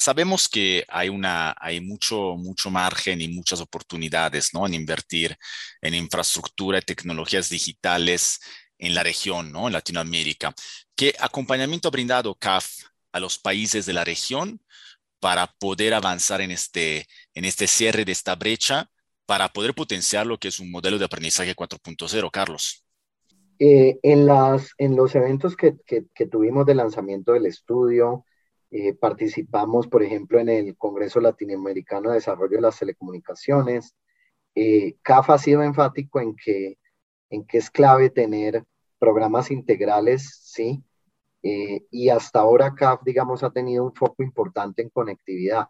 sabemos 0.00 0.48
que 0.48 0.84
hay, 0.88 1.10
una, 1.10 1.54
hay 1.60 1.82
mucho, 1.82 2.34
mucho 2.36 2.70
margen 2.70 3.20
y 3.20 3.28
muchas 3.28 3.60
oportunidades 3.60 4.54
¿no? 4.54 4.66
en 4.66 4.72
invertir 4.72 5.36
en 5.82 5.94
infraestructura 5.94 6.78
y 6.78 6.82
tecnologías 6.82 7.50
digitales 7.50 8.40
en 8.78 8.94
la 8.94 9.02
región, 9.02 9.52
¿no? 9.52 9.66
en 9.66 9.74
Latinoamérica. 9.74 10.54
¿Qué 10.96 11.14
acompañamiento 11.20 11.88
ha 11.88 11.90
brindado 11.90 12.34
CAF 12.34 12.66
a 13.12 13.20
los 13.20 13.38
países 13.38 13.84
de 13.84 13.92
la 13.92 14.04
región 14.04 14.62
para 15.20 15.46
poder 15.58 15.92
avanzar 15.92 16.40
en 16.40 16.50
este, 16.50 17.06
en 17.34 17.44
este 17.44 17.66
cierre 17.66 18.06
de 18.06 18.12
esta 18.12 18.34
brecha, 18.36 18.90
para 19.26 19.52
poder 19.52 19.74
potenciar 19.74 20.26
lo 20.26 20.38
que 20.38 20.48
es 20.48 20.60
un 20.60 20.70
modelo 20.70 20.98
de 20.98 21.04
aprendizaje 21.04 21.54
4.0, 21.54 22.30
Carlos? 22.30 22.86
Eh, 23.58 23.98
en, 24.02 24.24
las, 24.24 24.70
en 24.78 24.96
los 24.96 25.14
eventos 25.14 25.54
que, 25.56 25.76
que, 25.84 26.26
tuvimos 26.26 26.64
de 26.64 26.74
lanzamiento 26.74 27.32
del 27.32 27.44
estudio, 27.44 28.24
eh, 28.70 28.94
participamos, 28.94 29.88
por 29.88 30.02
ejemplo, 30.02 30.38
en 30.38 30.48
el 30.48 30.76
Congreso 30.76 31.20
Latinoamericano 31.20 32.10
de 32.10 32.16
Desarrollo 32.16 32.56
de 32.56 32.62
las 32.62 32.78
Telecomunicaciones. 32.78 33.96
Eh, 34.54 34.96
CAF 35.02 35.30
ha 35.30 35.38
sido 35.38 35.62
enfático 35.62 36.20
en 36.20 36.36
que, 36.36 36.78
en 37.30 37.44
que 37.46 37.58
es 37.58 37.70
clave 37.70 38.10
tener 38.10 38.64
programas 38.98 39.50
integrales, 39.50 40.40
¿sí? 40.44 40.82
y 41.42 42.10
hasta 42.10 42.40
ahora 42.40 42.74
CAF, 42.74 43.00
digamos, 43.02 43.42
ha 43.42 43.50
tenido 43.50 43.84
un 43.84 43.94
foco 43.94 44.22
importante 44.22 44.82
en 44.82 44.90
conectividad. 44.90 45.68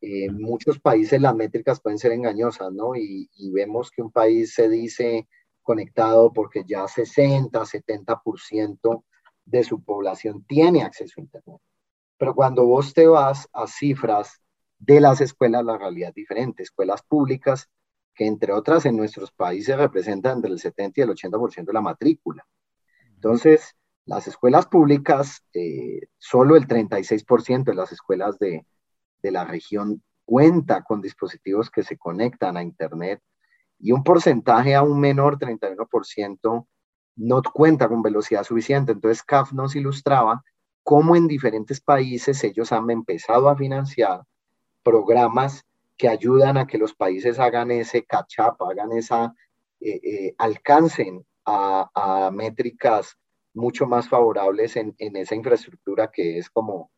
En 0.00 0.40
muchos 0.40 0.78
países 0.78 1.20
las 1.20 1.34
métricas 1.34 1.80
pueden 1.80 1.98
ser 1.98 2.12
engañosas, 2.12 2.72
¿no? 2.72 2.94
Y, 2.94 3.28
y 3.34 3.50
vemos 3.50 3.90
que 3.90 4.02
un 4.02 4.12
país 4.12 4.54
se 4.54 4.68
dice 4.68 5.26
conectado 5.62 6.32
porque 6.32 6.64
ya 6.66 6.86
60, 6.88 7.60
70% 7.60 9.04
de 9.44 9.64
su 9.64 9.82
población 9.82 10.44
tiene 10.44 10.82
acceso 10.82 11.14
a 11.18 11.22
Internet. 11.22 11.60
Pero 12.20 12.34
cuando 12.34 12.66
vos 12.66 12.92
te 12.92 13.06
vas 13.06 13.48
a 13.54 13.66
cifras 13.66 14.42
de 14.78 15.00
las 15.00 15.22
escuelas, 15.22 15.64
la 15.64 15.78
realidad 15.78 16.10
es 16.10 16.14
diferente. 16.16 16.62
Escuelas 16.62 17.02
públicas, 17.02 17.70
que 18.14 18.26
entre 18.26 18.52
otras 18.52 18.84
en 18.84 18.98
nuestros 18.98 19.32
países 19.32 19.74
representan 19.78 20.36
entre 20.36 20.50
el 20.50 20.58
70 20.58 21.00
y 21.00 21.04
el 21.04 21.08
80% 21.08 21.64
de 21.64 21.72
la 21.72 21.80
matrícula. 21.80 22.46
Entonces, 23.14 23.74
las 24.04 24.28
escuelas 24.28 24.66
públicas, 24.66 25.42
eh, 25.54 26.08
solo 26.18 26.56
el 26.56 26.66
36% 26.68 27.64
de 27.64 27.74
las 27.74 27.90
escuelas 27.90 28.38
de, 28.38 28.66
de 29.22 29.30
la 29.30 29.46
región 29.46 30.02
cuenta 30.26 30.82
con 30.82 31.00
dispositivos 31.00 31.70
que 31.70 31.84
se 31.84 31.96
conectan 31.96 32.58
a 32.58 32.62
Internet 32.62 33.22
y 33.78 33.92
un 33.92 34.04
porcentaje 34.04 34.74
aún 34.74 35.00
menor, 35.00 35.38
31%, 35.38 36.66
no 37.16 37.42
cuenta 37.54 37.88
con 37.88 38.02
velocidad 38.02 38.44
suficiente. 38.44 38.92
Entonces 38.92 39.22
CAF 39.22 39.54
nos 39.54 39.74
ilustraba 39.74 40.44
cómo 40.82 41.16
en 41.16 41.26
diferentes 41.26 41.80
países 41.80 42.42
ellos 42.44 42.72
han 42.72 42.90
empezado 42.90 43.48
a 43.48 43.56
financiar 43.56 44.22
programas 44.82 45.64
que 45.96 46.08
ayudan 46.08 46.56
a 46.56 46.66
que 46.66 46.78
los 46.78 46.94
países 46.94 47.38
hagan 47.38 47.70
ese 47.70 48.04
catch 48.04 48.38
up, 48.38 48.56
hagan 48.66 48.92
esa, 48.92 49.34
eh, 49.80 50.00
eh, 50.02 50.34
alcancen 50.38 51.24
a, 51.44 51.90
a, 51.94 52.30
métricas 52.30 53.18
mucho 53.52 53.86
más 53.86 54.08
favorables 54.08 54.76
en, 54.76 54.94
en, 54.98 55.16
esa 55.16 55.34
infraestructura 55.34 56.10
que 56.10 56.38
es 56.38 56.48
como, 56.48 56.90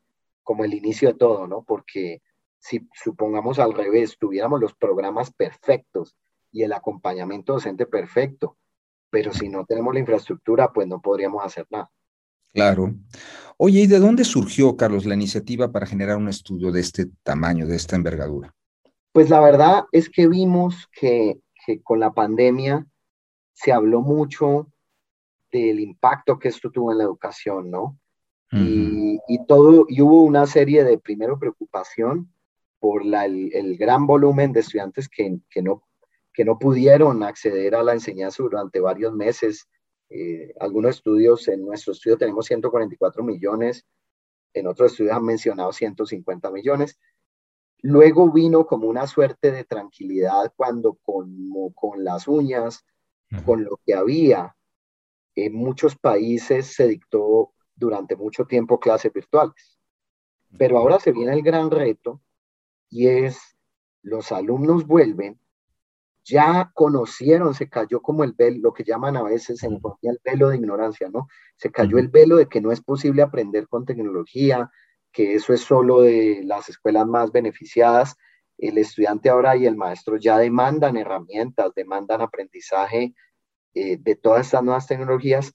como 0.42 0.64
el 0.64 0.74
inicio 0.74 1.08
de 1.08 1.14
todo, 1.14 1.48
¿no? 1.48 1.64
Porque 1.64 2.22
si 2.60 2.88
supongamos 2.94 3.58
al 3.58 3.74
revés, 3.74 4.16
tuviéramos 4.18 4.60
los 4.60 4.74
programas 4.74 5.32
perfectos 5.32 6.16
y 6.52 6.62
el 6.62 6.72
acompañamiento 6.72 7.54
docente 7.54 7.86
perfecto, 7.86 8.56
pero 9.10 9.32
si 9.32 9.48
no 9.48 9.64
tenemos 9.64 9.92
la 9.94 10.00
infraestructura, 10.00 10.72
pues 10.72 10.86
no 10.86 11.00
podríamos 11.00 11.44
hacer 11.44 11.66
nada. 11.70 11.90
Claro. 12.52 12.94
Oye, 13.56 13.80
¿y 13.80 13.86
de 13.86 13.98
dónde 13.98 14.24
surgió, 14.24 14.76
Carlos, 14.76 15.04
la 15.04 15.14
iniciativa 15.14 15.70
para 15.70 15.86
generar 15.86 16.16
un 16.16 16.28
estudio 16.28 16.72
de 16.72 16.80
este 16.80 17.06
tamaño, 17.22 17.66
de 17.66 17.76
esta 17.76 17.96
envergadura? 17.96 18.54
Pues 19.12 19.30
la 19.30 19.40
verdad 19.40 19.84
es 19.92 20.08
que 20.08 20.26
vimos 20.26 20.88
que, 20.92 21.40
que 21.66 21.82
con 21.82 22.00
la 22.00 22.12
pandemia 22.12 22.86
se 23.52 23.72
habló 23.72 24.00
mucho 24.00 24.68
del 25.50 25.80
impacto 25.80 26.38
que 26.38 26.48
esto 26.48 26.70
tuvo 26.70 26.92
en 26.92 26.98
la 26.98 27.04
educación, 27.04 27.70
¿no? 27.70 27.98
y, 28.54 29.18
y, 29.28 29.46
todo, 29.46 29.86
y 29.88 30.02
hubo 30.02 30.24
una 30.24 30.46
serie 30.46 30.84
de, 30.84 30.98
primero, 30.98 31.38
preocupación 31.38 32.30
por 32.80 33.02
la, 33.02 33.24
el, 33.24 33.50
el, 33.54 33.78
gran 33.78 34.06
volumen 34.06 34.52
de 34.52 34.60
estudiantes 34.60 35.08
que, 35.08 35.38
que 35.48 35.62
no 35.62 35.84
que 36.32 36.44
no 36.44 36.58
pudieron 36.58 37.22
acceder 37.22 37.74
a 37.74 37.82
la 37.82 37.92
enseñanza 37.92 38.42
durante 38.42 38.80
varios 38.80 39.12
meses. 39.14 39.68
Eh, 40.14 40.52
algunos 40.60 40.96
estudios, 40.96 41.48
en 41.48 41.64
nuestro 41.64 41.94
estudio 41.94 42.18
tenemos 42.18 42.44
144 42.44 43.24
millones, 43.24 43.86
en 44.52 44.66
otros 44.66 44.92
estudios 44.92 45.16
han 45.16 45.24
mencionado 45.24 45.72
150 45.72 46.50
millones. 46.50 46.98
Luego 47.78 48.30
vino 48.30 48.66
como 48.66 48.88
una 48.88 49.06
suerte 49.06 49.50
de 49.50 49.64
tranquilidad 49.64 50.52
cuando 50.54 50.98
con, 51.02 51.48
con 51.74 52.04
las 52.04 52.28
uñas, 52.28 52.84
con 53.46 53.64
lo 53.64 53.80
que 53.86 53.94
había, 53.94 54.54
en 55.34 55.54
muchos 55.54 55.96
países 55.96 56.66
se 56.66 56.86
dictó 56.88 57.54
durante 57.74 58.14
mucho 58.14 58.44
tiempo 58.44 58.78
clases 58.78 59.12
virtuales. 59.14 59.78
Pero 60.58 60.76
ahora 60.76 61.00
se 61.00 61.12
viene 61.12 61.32
el 61.32 61.42
gran 61.42 61.70
reto 61.70 62.20
y 62.90 63.06
es 63.06 63.56
los 64.02 64.30
alumnos 64.30 64.86
vuelven 64.86 65.40
ya 66.24 66.70
conocieron, 66.74 67.54
se 67.54 67.68
cayó 67.68 68.00
como 68.00 68.24
el 68.24 68.32
velo, 68.32 68.58
lo 68.62 68.72
que 68.72 68.84
llaman 68.84 69.16
a 69.16 69.22
veces 69.22 69.62
en 69.64 69.80
el 70.02 70.20
velo 70.24 70.48
de 70.48 70.56
ignorancia, 70.56 71.08
¿no? 71.08 71.28
Se 71.56 71.70
cayó 71.70 71.98
el 71.98 72.08
velo 72.08 72.36
de 72.36 72.46
que 72.46 72.60
no 72.60 72.70
es 72.72 72.80
posible 72.80 73.22
aprender 73.22 73.66
con 73.68 73.84
tecnología, 73.84 74.70
que 75.12 75.34
eso 75.34 75.52
es 75.52 75.62
solo 75.62 76.02
de 76.02 76.42
las 76.44 76.68
escuelas 76.68 77.06
más 77.06 77.32
beneficiadas. 77.32 78.16
El 78.58 78.78
estudiante 78.78 79.30
ahora 79.30 79.56
y 79.56 79.66
el 79.66 79.76
maestro 79.76 80.16
ya 80.16 80.38
demandan 80.38 80.96
herramientas, 80.96 81.74
demandan 81.74 82.20
aprendizaje 82.20 83.14
eh, 83.74 83.96
de 83.98 84.14
todas 84.14 84.46
estas 84.46 84.62
nuevas 84.62 84.86
tecnologías 84.86 85.54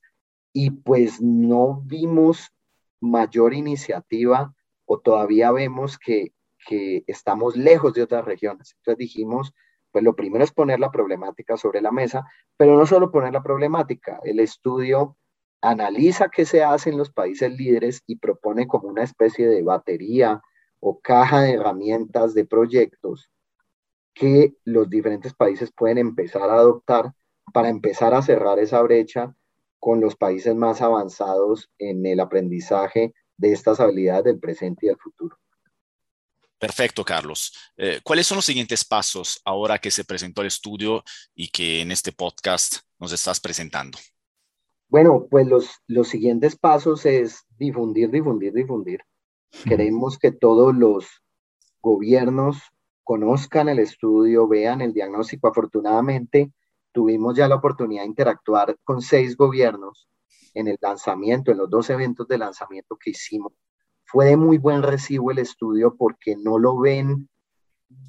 y 0.51 0.71
pues 0.71 1.21
no 1.21 1.81
vimos 1.85 2.51
mayor 2.99 3.53
iniciativa 3.53 4.53
o 4.85 4.99
todavía 4.99 5.51
vemos 5.51 5.97
que, 5.97 6.33
que 6.67 7.03
estamos 7.07 7.55
lejos 7.55 7.93
de 7.93 8.03
otras 8.03 8.25
regiones. 8.25 8.73
Entonces 8.77 8.97
dijimos, 8.97 9.53
pues 9.97 10.05
lo 10.05 10.15
primero 10.15 10.43
es 10.43 10.51
poner 10.51 10.79
la 10.79 10.91
problemática 10.91 11.57
sobre 11.57 11.81
la 11.81 11.89
mesa, 11.89 12.23
pero 12.55 12.77
no 12.77 12.85
solo 12.85 13.09
poner 13.09 13.33
la 13.33 13.41
problemática, 13.41 14.19
el 14.23 14.39
estudio 14.39 15.17
analiza 15.59 16.29
qué 16.29 16.45
se 16.45 16.61
hace 16.61 16.91
en 16.91 16.99
los 16.99 17.11
países 17.11 17.51
líderes 17.57 18.03
y 18.05 18.17
propone 18.17 18.67
como 18.67 18.89
una 18.89 19.01
especie 19.01 19.47
de 19.47 19.63
batería 19.63 20.39
o 20.79 20.99
caja 20.99 21.41
de 21.41 21.53
herramientas 21.53 22.35
de 22.35 22.45
proyectos 22.45 23.31
que 24.13 24.53
los 24.65 24.87
diferentes 24.87 25.33
países 25.33 25.71
pueden 25.75 25.97
empezar 25.97 26.47
a 26.51 26.59
adoptar 26.59 27.13
para 27.51 27.69
empezar 27.69 28.13
a 28.13 28.21
cerrar 28.21 28.59
esa 28.59 28.79
brecha 28.83 29.33
con 29.79 29.99
los 29.99 30.15
países 30.15 30.53
más 30.53 30.83
avanzados 30.83 31.71
en 31.79 32.05
el 32.05 32.19
aprendizaje 32.19 33.15
de 33.37 33.51
estas 33.51 33.79
habilidades 33.79 34.25
del 34.25 34.39
presente 34.39 34.85
y 34.85 34.89
del 34.89 34.99
futuro. 34.99 35.39
Perfecto, 36.59 37.05
Carlos. 37.05 37.53
Eh, 37.77 37.99
¿Cuáles 38.03 38.25
son 38.25 38.37
los 38.37 38.45
siguientes 38.45 38.83
pasos 38.83 39.39
ahora 39.45 39.77
que 39.77 39.91
se 39.91 40.03
presentó 40.03 40.41
el 40.41 40.47
estudio 40.47 41.03
y 41.35 41.49
que 41.49 41.81
en 41.81 41.91
este 41.91 42.11
podcast 42.11 42.77
nos 42.97 43.11
estás 43.13 43.39
presentando? 43.39 43.97
Bueno, 44.89 45.27
pues 45.29 45.45
los, 45.45 45.69
los 45.85 46.07
siguientes 46.07 46.55
pasos 46.55 47.05
es 47.05 47.45
difundir, 47.57 48.09
difundir, 48.09 48.53
difundir. 48.53 49.01
Queremos 49.65 50.17
que 50.17 50.31
todos 50.31 50.75
los 50.75 51.05
gobiernos 51.81 52.57
conozcan 53.03 53.69
el 53.69 53.79
estudio, 53.79 54.47
vean 54.47 54.81
el 54.81 54.93
diagnóstico. 54.93 55.47
Afortunadamente, 55.47 56.51
tuvimos 56.91 57.35
ya 57.35 57.47
la 57.47 57.55
oportunidad 57.55 58.01
de 58.01 58.07
interactuar 58.07 58.77
con 58.83 59.01
seis 59.01 59.37
gobiernos 59.37 60.07
en 60.53 60.67
el 60.67 60.77
lanzamiento, 60.81 61.51
en 61.51 61.59
los 61.59 61.69
dos 61.69 61.89
eventos 61.91 62.27
de 62.27 62.39
lanzamiento 62.39 62.97
que 62.97 63.11
hicimos 63.11 63.53
fue 64.07 64.27
de 64.27 64.37
muy 64.37 64.57
buen 64.57 64.83
recibo 64.83 65.31
el 65.31 65.39
estudio 65.39 65.95
porque 65.97 66.37
no 66.37 66.57
lo 66.57 66.79
ven 66.79 67.27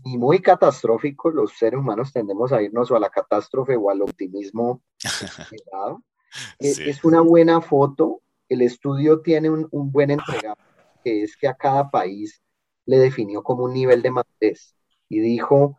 ni 0.04 0.16
muy 0.16 0.40
catastrófico. 0.40 1.30
Los 1.30 1.58
seres 1.58 1.80
humanos 1.80 2.12
tendemos 2.12 2.52
a 2.52 2.62
irnos 2.62 2.90
o 2.90 2.96
a 2.96 3.00
la 3.00 3.10
catástrofe 3.10 3.76
o 3.76 3.90
al 3.90 4.02
optimismo. 4.02 4.80
es, 6.60 7.04
una 7.04 7.20
buena 7.20 7.60
foto. 7.60 8.22
El 8.48 8.62
estudio 8.62 9.20
tiene 9.22 9.50
un, 9.50 9.68
buen 9.92 10.12
entregado, 10.12 10.56
que 11.02 11.24
es 11.24 11.36
que 11.36 11.48
a 11.48 11.54
cada 11.54 11.90
país 11.90 12.40
le 12.86 12.98
definió 12.98 13.42
como 13.42 13.64
un 13.64 13.74
nivel 13.74 14.00
de 14.00 14.12
madurez 14.12 14.76
y 15.08 15.18
dijo, 15.18 15.78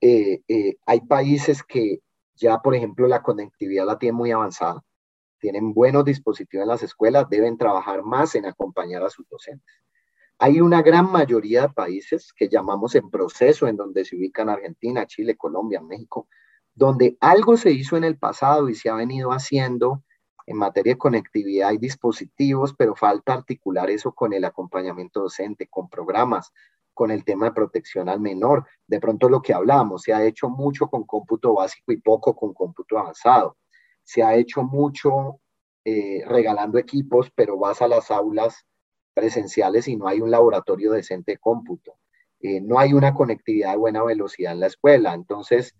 eh, 0.00 0.42
eh, 0.48 0.76
hay 0.86 1.00
países 1.02 1.62
que 1.62 2.00
ya, 2.34 2.58
por 2.58 2.74
ejemplo, 2.74 3.06
la 3.06 3.22
conectividad 3.22 3.86
la 3.86 3.98
tienen 3.98 4.16
muy 4.16 4.32
avanzada 4.32 4.82
tienen 5.40 5.74
buenos 5.74 6.04
dispositivos 6.04 6.62
en 6.62 6.68
las 6.68 6.82
escuelas, 6.82 7.28
deben 7.28 7.58
trabajar 7.58 8.02
más 8.04 8.34
en 8.34 8.46
acompañar 8.46 9.02
a 9.02 9.10
sus 9.10 9.28
docentes. 9.28 9.74
Hay 10.38 10.60
una 10.60 10.82
gran 10.82 11.10
mayoría 11.10 11.62
de 11.62 11.68
países 11.70 12.32
que 12.32 12.48
llamamos 12.48 12.94
en 12.94 13.10
proceso, 13.10 13.66
en 13.66 13.76
donde 13.76 14.04
se 14.04 14.16
ubican 14.16 14.48
Argentina, 14.48 15.06
Chile, 15.06 15.36
Colombia, 15.36 15.80
México, 15.80 16.28
donde 16.74 17.16
algo 17.20 17.56
se 17.56 17.72
hizo 17.72 17.96
en 17.96 18.04
el 18.04 18.16
pasado 18.16 18.68
y 18.68 18.74
se 18.74 18.88
ha 18.88 18.94
venido 18.94 19.30
haciendo 19.32 20.02
en 20.46 20.56
materia 20.56 20.94
de 20.94 20.98
conectividad 20.98 21.72
y 21.72 21.78
dispositivos, 21.78 22.74
pero 22.74 22.94
falta 22.94 23.34
articular 23.34 23.90
eso 23.90 24.12
con 24.12 24.32
el 24.32 24.44
acompañamiento 24.44 25.20
docente, 25.20 25.68
con 25.68 25.90
programas, 25.90 26.52
con 26.94 27.10
el 27.10 27.24
tema 27.24 27.46
de 27.46 27.52
protección 27.52 28.08
al 28.08 28.20
menor. 28.20 28.66
De 28.86 28.98
pronto 28.98 29.28
lo 29.28 29.42
que 29.42 29.52
hablamos, 29.52 30.02
se 30.02 30.12
ha 30.12 30.24
hecho 30.24 30.48
mucho 30.48 30.88
con 30.88 31.04
cómputo 31.04 31.54
básico 31.54 31.92
y 31.92 31.98
poco 31.98 32.34
con 32.34 32.54
cómputo 32.54 32.98
avanzado 32.98 33.56
se 34.10 34.24
ha 34.24 34.34
hecho 34.34 34.64
mucho 34.64 35.38
eh, 35.84 36.24
regalando 36.26 36.78
equipos, 36.78 37.30
pero 37.32 37.56
vas 37.56 37.80
a 37.80 37.86
las 37.86 38.10
aulas 38.10 38.66
presenciales 39.14 39.86
y 39.86 39.96
no 39.96 40.08
hay 40.08 40.20
un 40.20 40.32
laboratorio 40.32 40.90
decente 40.90 41.32
de 41.32 41.38
cómputo. 41.38 41.94
Eh, 42.40 42.60
no 42.60 42.80
hay 42.80 42.92
una 42.92 43.14
conectividad 43.14 43.70
de 43.70 43.76
buena 43.76 44.02
velocidad 44.02 44.52
en 44.52 44.60
la 44.60 44.66
escuela. 44.66 45.14
Entonces, 45.14 45.76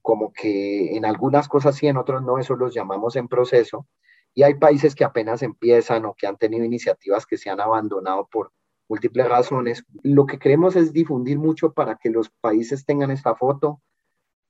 como 0.00 0.32
que 0.32 0.94
en 0.96 1.04
algunas 1.04 1.48
cosas 1.48 1.74
sí, 1.74 1.88
en 1.88 1.96
otros 1.96 2.22
no, 2.22 2.38
eso 2.38 2.54
los 2.54 2.72
llamamos 2.72 3.16
en 3.16 3.26
proceso. 3.26 3.88
Y 4.32 4.44
hay 4.44 4.54
países 4.54 4.94
que 4.94 5.02
apenas 5.02 5.42
empiezan 5.42 6.04
o 6.04 6.14
que 6.14 6.28
han 6.28 6.36
tenido 6.36 6.64
iniciativas 6.64 7.26
que 7.26 7.36
se 7.36 7.50
han 7.50 7.60
abandonado 7.60 8.28
por 8.30 8.52
múltiples 8.88 9.28
razones. 9.28 9.84
Lo 10.04 10.26
que 10.26 10.38
queremos 10.38 10.76
es 10.76 10.92
difundir 10.92 11.36
mucho 11.36 11.72
para 11.72 11.96
que 11.96 12.10
los 12.10 12.30
países 12.40 12.84
tengan 12.86 13.10
esta 13.10 13.34
foto, 13.34 13.80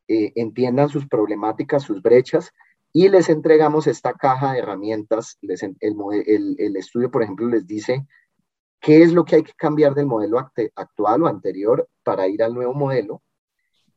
eh, 0.07 0.33
entiendan 0.35 0.90
sus 0.90 1.09
problemáticas, 1.09 1.83
sus 1.83 2.03
brechas 2.03 2.53
y 2.92 3.09
les 3.09 3.28
entregamos 3.31 3.87
esta 3.87 4.12
caja 4.14 4.52
de 4.52 4.59
herramientas. 4.59 5.38
el, 5.40 6.76
estudio, 6.76 7.11
por 7.11 7.22
ejemplo, 7.22 7.48
les 7.48 7.66
dice 7.66 8.07
qué 8.81 9.02
es 9.02 9.12
lo 9.12 9.24
que 9.24 9.37
hay 9.37 9.42
que 9.42 9.55
cambiar 9.55 9.94
del 9.94 10.07
modelo 10.07 10.38
actual 10.38 11.22
o 11.22 11.26
anterior 11.26 11.88
para 12.02 12.28
ir 12.28 12.42
al 12.42 12.55
nuevo 12.55 12.74
modelo 12.74 13.22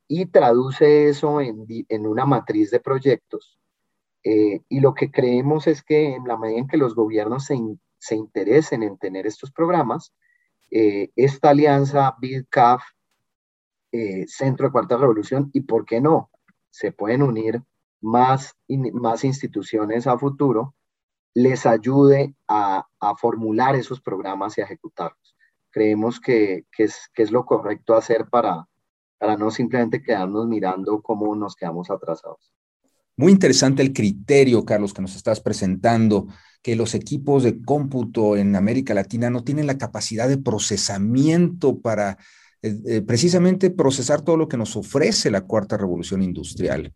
y 0.07 0.27
traduce 0.27 1.09
eso 1.09 1.41
en, 1.41 2.07
una 2.07 2.25
matriz 2.25 2.71
de 2.71 2.79
proyectos. 2.79 3.59
Eh, 4.23 4.61
y 4.69 4.79
lo 4.79 4.93
que 4.93 5.11
creemos 5.11 5.67
es 5.67 5.83
que 5.83 6.15
en 6.15 6.25
la 6.25 6.37
medida 6.37 6.59
en 6.59 6.67
que 6.67 6.77
los 6.77 6.95
gobiernos 6.95 7.45
se, 7.45 8.15
interesen 8.15 8.83
en 8.83 8.97
tener 8.97 9.27
estos 9.27 9.51
programas, 9.51 10.13
eh, 10.71 11.11
esta 11.15 11.49
alianza 11.49 12.15
BIDCAF, 12.19 12.83
eh, 13.91 14.25
Centro 14.27 14.67
de 14.67 14.71
Cuarta 14.71 14.97
Revolución, 14.97 15.49
y 15.53 15.61
por 15.61 15.85
qué 15.85 16.01
no, 16.01 16.29
se 16.69 16.91
pueden 16.91 17.23
unir 17.23 17.61
más, 18.01 18.53
más 18.93 19.23
instituciones 19.23 20.07
a 20.07 20.17
futuro, 20.17 20.75
les 21.33 21.65
ayude 21.65 22.35
a, 22.47 22.85
formular 23.19 23.75
esos 23.75 24.01
programas 24.01 24.57
y 24.57 24.61
a 24.61 24.63
ejecutarlos. 24.63 25.35
Creemos 25.69 26.19
que, 26.19 26.65
es, 26.77 27.09
que 27.13 27.23
es 27.23 27.31
lo 27.31 27.45
correcto 27.45 27.95
hacer 27.95 28.27
para, 28.29 28.67
para 29.19 29.37
no 29.37 29.51
simplemente 29.51 30.01
quedarnos 30.01 30.47
mirando 30.47 31.01
cómo 31.01 31.35
nos 31.35 31.55
quedamos 31.55 31.91
atrasados. 31.91 32.51
Muy 33.17 33.31
interesante 33.31 33.81
el 33.81 33.93
criterio, 33.93 34.65
Carlos, 34.65 34.93
que 34.93 35.01
nos 35.01 35.15
estás 35.15 35.39
presentando, 35.39 36.27
que 36.61 36.75
los 36.75 36.95
equipos 36.95 37.43
de 37.43 37.61
cómputo 37.61 38.35
en 38.35 38.55
América 38.55 38.93
Latina 38.93 39.29
no 39.29 39.43
tienen 39.43 39.67
la 39.67 39.77
capacidad 39.77 40.27
de 40.27 40.37
procesamiento 40.37 41.79
para 41.79 42.17
eh, 42.61 42.75
eh, 42.87 43.01
precisamente 43.01 43.69
procesar 43.69 44.21
todo 44.21 44.35
lo 44.35 44.47
que 44.47 44.57
nos 44.57 44.75
ofrece 44.75 45.29
la 45.29 45.41
cuarta 45.41 45.77
revolución 45.77 46.23
industrial, 46.23 46.93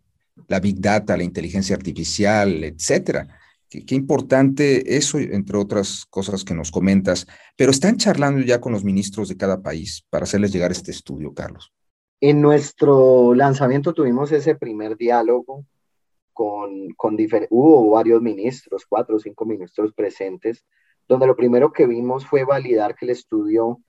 la 0.47 0.59
big 0.59 0.79
data, 0.79 1.17
la 1.17 1.23
inteligencia 1.23 1.75
artificial, 1.75 2.63
etcétera. 2.63 3.27
Qué, 3.69 3.93
importante 3.93 4.97
eso, 4.97 5.19
entre 5.19 5.57
otras 5.57 6.05
cosas 6.09 6.43
que 6.43 6.55
nos 6.55 6.71
comentas. 6.71 7.27
Pero 7.55 7.69
están 7.69 7.97
charlando 7.97 8.41
ya 8.41 8.59
con 8.59 8.71
los 8.71 8.83
ministros 8.83 9.29
de 9.29 9.37
cada 9.37 9.61
país 9.61 10.05
para 10.09 10.23
hacerles 10.23 10.51
llegar 10.51 10.71
este 10.71 10.91
estudio, 10.91 11.33
Carlos. 11.33 11.71
En 12.19 12.41
nuestro 12.41 13.33
lanzamiento 13.35 13.93
tuvimos 13.93 14.31
ese 14.31 14.55
primer 14.55 14.97
diálogo 14.97 15.65
con, 16.33 16.93
con 16.95 17.17
hubo 17.49 17.91
varios 17.91 18.21
ministros, 18.21 18.85
cuatro 18.87 19.17
o 19.17 19.19
cinco 19.19 19.45
ministros 19.45 19.93
presentes, 19.93 20.65
donde 21.07 21.27
lo 21.27 21.35
primero 21.35 21.71
que 21.71 21.85
vimos 21.85 22.25
fue 22.25 22.45
validar 22.45 22.95
que 22.95 23.05
el 23.05 23.11
estudio 23.11 23.81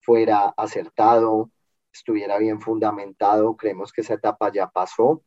fuera 0.00 0.52
acertado, 0.56 1.50
estuviera 1.92 2.38
bien 2.38 2.60
fundamentado. 2.60 3.56
Creemos 3.56 3.92
que 3.92 4.00
esa 4.00 4.14
etapa 4.14 4.50
ya 4.52 4.68
pasó. 4.68 5.22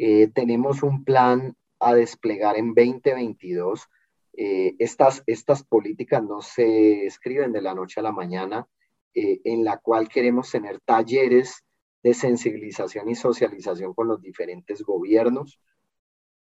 Eh, 0.00 0.28
tenemos 0.28 0.84
un 0.84 1.04
plan 1.04 1.56
a 1.80 1.92
desplegar 1.92 2.56
en 2.56 2.72
2022. 2.72 3.88
Eh, 4.34 4.76
estas, 4.78 5.24
estas 5.26 5.64
políticas 5.64 6.22
no 6.22 6.40
se 6.40 7.04
escriben 7.04 7.50
de 7.50 7.60
la 7.60 7.74
noche 7.74 7.98
a 7.98 8.04
la 8.04 8.12
mañana, 8.12 8.68
eh, 9.12 9.40
en 9.42 9.64
la 9.64 9.78
cual 9.78 10.08
queremos 10.08 10.52
tener 10.52 10.78
talleres 10.84 11.64
de 12.04 12.14
sensibilización 12.14 13.08
y 13.08 13.16
socialización 13.16 13.92
con 13.92 14.06
los 14.06 14.22
diferentes 14.22 14.82
gobiernos 14.82 15.60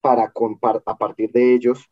para 0.03 0.31
a 0.85 0.99
partir 0.99 1.33
de 1.33 1.55
ellos 1.55 1.91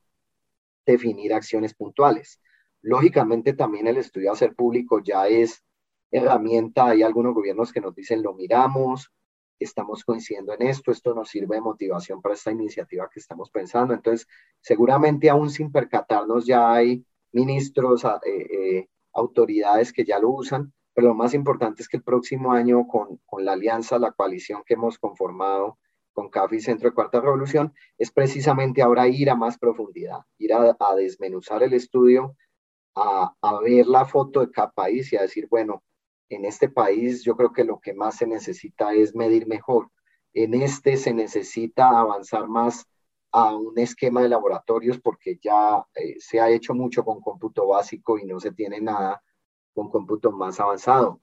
definir 0.85 1.33
acciones 1.33 1.73
puntuales. 1.73 2.43
Lógicamente 2.83 3.55
también 3.55 3.87
el 3.87 3.97
estudio 3.97 4.33
a 4.33 4.37
ser 4.37 4.55
público 4.55 5.01
ya 5.03 5.29
es 5.29 5.65
herramienta, 6.11 6.89
hay 6.89 7.03
algunos 7.03 7.35
gobiernos 7.35 7.73
que 7.73 7.81
nos 7.81 7.95
dicen 7.95 8.23
lo 8.23 8.35
miramos, 8.35 9.11
estamos 9.59 10.05
coincidiendo 10.05 10.53
en 10.55 10.63
esto, 10.63 10.91
esto 10.91 11.15
nos 11.15 11.29
sirve 11.29 11.57
de 11.57 11.63
motivación 11.63 12.21
para 12.21 12.35
esta 12.35 12.51
iniciativa 12.51 13.09
que 13.13 13.21
estamos 13.21 13.51
pensando. 13.51 13.95
Entonces, 13.95 14.27
seguramente 14.61 15.31
aún 15.31 15.51
sin 15.51 15.71
percatarnos 15.71 16.47
ya 16.47 16.73
hay 16.73 17.05
ministros, 17.33 18.05
eh, 18.05 18.19
eh, 18.27 18.89
autoridades 19.13 19.93
que 19.93 20.05
ya 20.05 20.19
lo 20.19 20.31
usan, 20.31 20.73
pero 20.93 21.09
lo 21.09 21.15
más 21.15 21.35
importante 21.35 21.83
es 21.83 21.89
que 21.89 21.97
el 21.97 22.03
próximo 22.03 22.53
año 22.53 22.87
con, 22.87 23.21
con 23.27 23.45
la 23.45 23.53
alianza, 23.53 23.99
la 23.99 24.13
coalición 24.13 24.63
que 24.65 24.75
hemos 24.75 24.99
conformado 24.99 25.79
con 26.13 26.31
CAFI 26.31 26.61
Centro 26.61 26.89
de 26.89 26.95
Cuarta 26.95 27.21
Revolución, 27.21 27.75
es 27.99 28.13
precisamente 28.13 28.83
ahora 28.83 29.09
ir 29.09 29.29
a 29.31 29.35
más 29.35 29.59
profundidad, 29.59 30.21
ir 30.39 30.53
a, 30.55 30.95
desmenuzar 30.97 31.65
el 31.65 31.73
estudio, 31.73 32.37
a, 32.95 33.35
a, 33.41 33.61
ver 33.61 33.87
la 33.87 34.05
foto 34.05 34.41
de 34.41 34.51
cada 34.53 34.71
país 34.71 35.13
y 35.13 35.17
a 35.17 35.23
decir, 35.23 35.49
bueno, 35.51 35.83
en 36.29 36.45
este 36.45 36.69
país 36.69 37.23
yo 37.25 37.37
creo 37.37 37.53
que 37.53 37.65
lo 37.65 37.81
que 37.81 37.95
más 37.95 38.17
se 38.17 38.27
necesita 38.27 38.93
es 38.95 39.15
medir 39.15 39.47
mejor. 39.47 39.91
En 40.33 40.55
este 40.55 40.97
se 40.97 41.15
necesita 41.15 41.89
avanzar 41.89 42.49
más 42.49 42.87
a 43.31 43.55
un 43.57 43.79
esquema 43.79 44.23
de 44.23 44.29
laboratorios 44.29 45.01
porque 45.01 45.39
ya 45.43 45.85
eh, 45.95 46.17
se 46.19 46.41
ha 46.41 46.51
hecho 46.51 46.75
mucho 46.75 47.05
con 47.05 47.21
cómputo 47.21 47.67
básico 47.67 48.19
y 48.19 48.25
no 48.25 48.39
se 48.39 48.53
tiene 48.53 48.81
nada 48.81 49.23
con 49.75 49.91
cómputo 49.91 50.31
más 50.33 50.61
avanzado. 50.61 51.21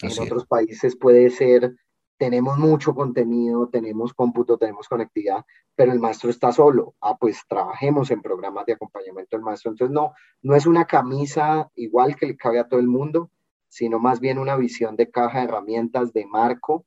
en 0.00 0.10
otros 0.20 0.46
países 0.46 0.96
puede 0.96 1.30
ser, 1.30 1.76
tenemos 2.18 2.58
mucho 2.58 2.94
contenido, 2.94 3.68
tenemos 3.68 4.12
cómputo, 4.12 4.58
tenemos 4.58 4.88
conectividad, 4.88 5.44
pero 5.74 5.92
el 5.92 6.00
maestro 6.00 6.30
está 6.30 6.52
solo. 6.52 6.94
Ah, 7.00 7.16
pues 7.16 7.42
trabajemos 7.48 8.10
en 8.10 8.22
programas 8.22 8.66
de 8.66 8.74
acompañamiento 8.74 9.36
del 9.36 9.44
maestro. 9.44 9.70
Entonces, 9.70 9.94
no, 9.94 10.12
no 10.42 10.54
es 10.54 10.66
una 10.66 10.84
camisa 10.84 11.70
igual 11.74 12.16
que 12.16 12.26
le 12.26 12.36
cabe 12.36 12.58
a 12.58 12.68
todo 12.68 12.80
el 12.80 12.88
mundo, 12.88 13.30
sino 13.72 13.98
más 13.98 14.20
bien 14.20 14.38
una 14.38 14.54
visión 14.54 14.96
de 14.96 15.10
caja 15.10 15.38
de 15.38 15.44
herramientas, 15.46 16.12
de 16.12 16.26
marco, 16.26 16.84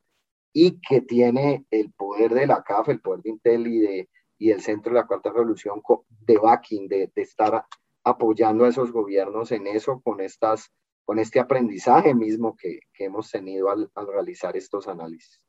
y 0.52 0.80
que 0.80 1.00
tiene 1.00 1.66
el 1.72 1.92
poder 1.92 2.32
de 2.32 2.46
la 2.46 2.62
CAF, 2.62 2.90
el 2.90 3.00
poder 3.00 3.22
de 3.22 3.30
Intel 3.30 3.66
y, 3.66 3.80
de, 3.80 4.08
y 4.38 4.52
el 4.52 4.60
Centro 4.62 4.94
de 4.94 5.00
la 5.00 5.06
Cuarta 5.08 5.30
Revolución 5.30 5.82
de 6.08 6.38
backing, 6.38 6.86
de, 6.86 7.10
estar 7.16 7.66
apoyando 8.04 8.64
a 8.64 8.68
esos 8.68 8.92
gobiernos 8.92 9.50
en 9.50 9.66
eso 9.66 10.00
con 10.00 10.20
estas 10.20 10.70
con 11.04 11.18
este 11.18 11.40
aprendizaje 11.40 12.14
mismo 12.14 12.56
que, 12.56 12.78
hemos 13.00 13.32
tenido 13.32 13.68
al, 13.68 13.90
realizar 14.06 14.56
estos 14.56 14.86
análisis. 14.86 15.40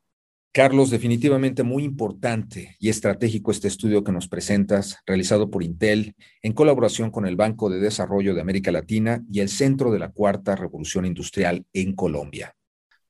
Carlos, 0.58 0.90
definitivamente 0.90 1.62
muy 1.62 1.84
importante 1.84 2.74
y 2.80 2.88
estratégico 2.88 3.52
este 3.52 3.68
estudio 3.68 4.02
que 4.02 4.10
nos 4.10 4.26
presentas, 4.26 4.96
realizado 5.06 5.50
por 5.50 5.62
Intel 5.62 6.16
en 6.42 6.52
colaboración 6.52 7.12
con 7.12 7.28
el 7.28 7.36
Banco 7.36 7.70
de 7.70 7.78
Desarrollo 7.78 8.34
de 8.34 8.40
América 8.40 8.72
Latina 8.72 9.22
y 9.30 9.38
el 9.38 9.50
Centro 9.50 9.92
de 9.92 10.00
la 10.00 10.10
Cuarta 10.10 10.56
Revolución 10.56 11.06
Industrial 11.06 11.64
en 11.72 11.94
Colombia, 11.94 12.56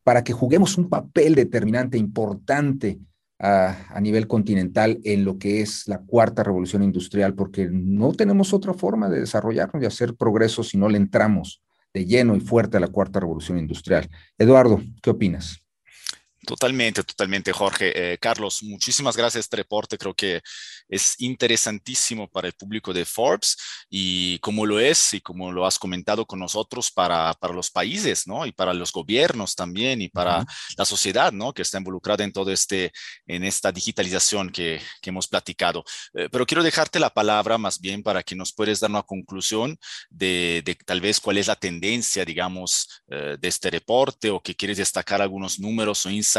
para 0.05 0.23
que 0.23 0.35
juguemos 0.35 0.77
un 0.77 0.91
papel 0.91 1.35
determinante, 1.35 1.97
importante 1.97 2.99
a, 3.39 3.99
nivel 4.03 4.27
continental 4.27 5.01
en 5.03 5.25
lo 5.25 5.39
que 5.39 5.63
es 5.63 5.89
la 5.89 6.01
Cuarta 6.01 6.43
Revolución 6.43 6.83
Industrial, 6.83 7.33
porque 7.33 7.71
no 7.73 8.13
tenemos 8.13 8.53
otra 8.53 8.75
forma 8.75 9.09
de 9.09 9.21
desarrollarnos 9.21 9.83
y 9.83 9.87
hacer 9.87 10.17
progreso 10.17 10.63
si 10.63 10.77
no 10.77 10.91
le 10.91 10.99
entramos 10.99 11.63
de 11.95 12.05
lleno 12.05 12.37
y 12.37 12.41
fuerte 12.41 12.77
a 12.77 12.81
la 12.81 12.89
cuarta 12.89 13.21
revolución 13.21 13.59
industrial. 13.59 14.07
Eduardo, 14.37 14.83
¿qué 15.01 15.09
opinas? 15.09 15.63
Totalmente, 16.49 17.05
totalmente, 17.05 17.53
Jorge. 17.53 17.93
Eh, 18.15 18.17
Carlos, 18.17 18.63
muchísimas 18.63 19.15
gracias. 19.15 19.45
Este 19.45 19.59
reporte 19.59 19.99
creo 19.99 20.15
que 20.15 20.41
es 20.89 21.15
interesantísimo 21.19 22.27
para 22.27 22.47
el 22.47 22.55
público 22.55 22.95
de 22.95 23.05
Forbes 23.05 23.55
y 23.91 24.39
como 24.39 24.65
lo 24.65 24.81
es 24.81 25.13
y 25.13 25.21
como 25.21 25.53
lo 25.53 25.67
has 25.67 25.79
comentado 25.79 26.25
con 26.25 26.39
nosotros 26.39 26.91
para, 26.91 27.35
para 27.35 27.53
los 27.53 27.71
países, 27.71 28.27
¿no? 28.27 28.47
Y 28.47 28.53
para 28.53 28.73
los 28.73 28.93
gobiernos 28.93 29.55
también 29.55 30.01
y 30.01 30.09
para 30.09 30.47
la 30.79 30.87
sociedad, 30.87 31.33
¿no? 31.33 31.53
Que 31.53 31.61
está 31.61 31.77
involucrada 31.77 32.25
en 32.25 32.33
todo 32.33 32.51
este, 32.51 32.93
en 33.27 33.45
esta 33.45 33.71
digitalización 33.71 34.49
que, 34.49 34.81
que 35.03 35.11
hemos 35.11 35.29
platicado. 35.29 35.85
Eh, 36.15 36.31
pero 36.33 36.47
quiero 36.47 36.63
dejarte 36.63 36.99
la 36.99 37.11
palabra 37.11 37.59
más 37.59 37.79
bien 37.79 38.03
para 38.03 38.23
que 38.23 38.35
nos 38.35 38.55
puedes 38.55 38.81
dar 38.81 38.89
una 38.89 39.03
conclusión 39.03 39.77
de, 40.09 40.63
de 40.65 40.75
tal 40.77 41.03
vez 41.03 41.21
cuál 41.21 41.37
es 41.37 41.49
la 41.49 41.57
tendencia, 41.57 42.25
digamos, 42.25 43.03
eh, 43.11 43.37
de 43.39 43.49
este 43.49 43.69
reporte 43.69 44.31
o 44.31 44.41
que 44.41 44.55
quieres 44.57 44.79
destacar 44.79 45.21
algunos 45.21 45.61
números 45.61 46.07
o 46.07 46.11
insights 46.11 46.38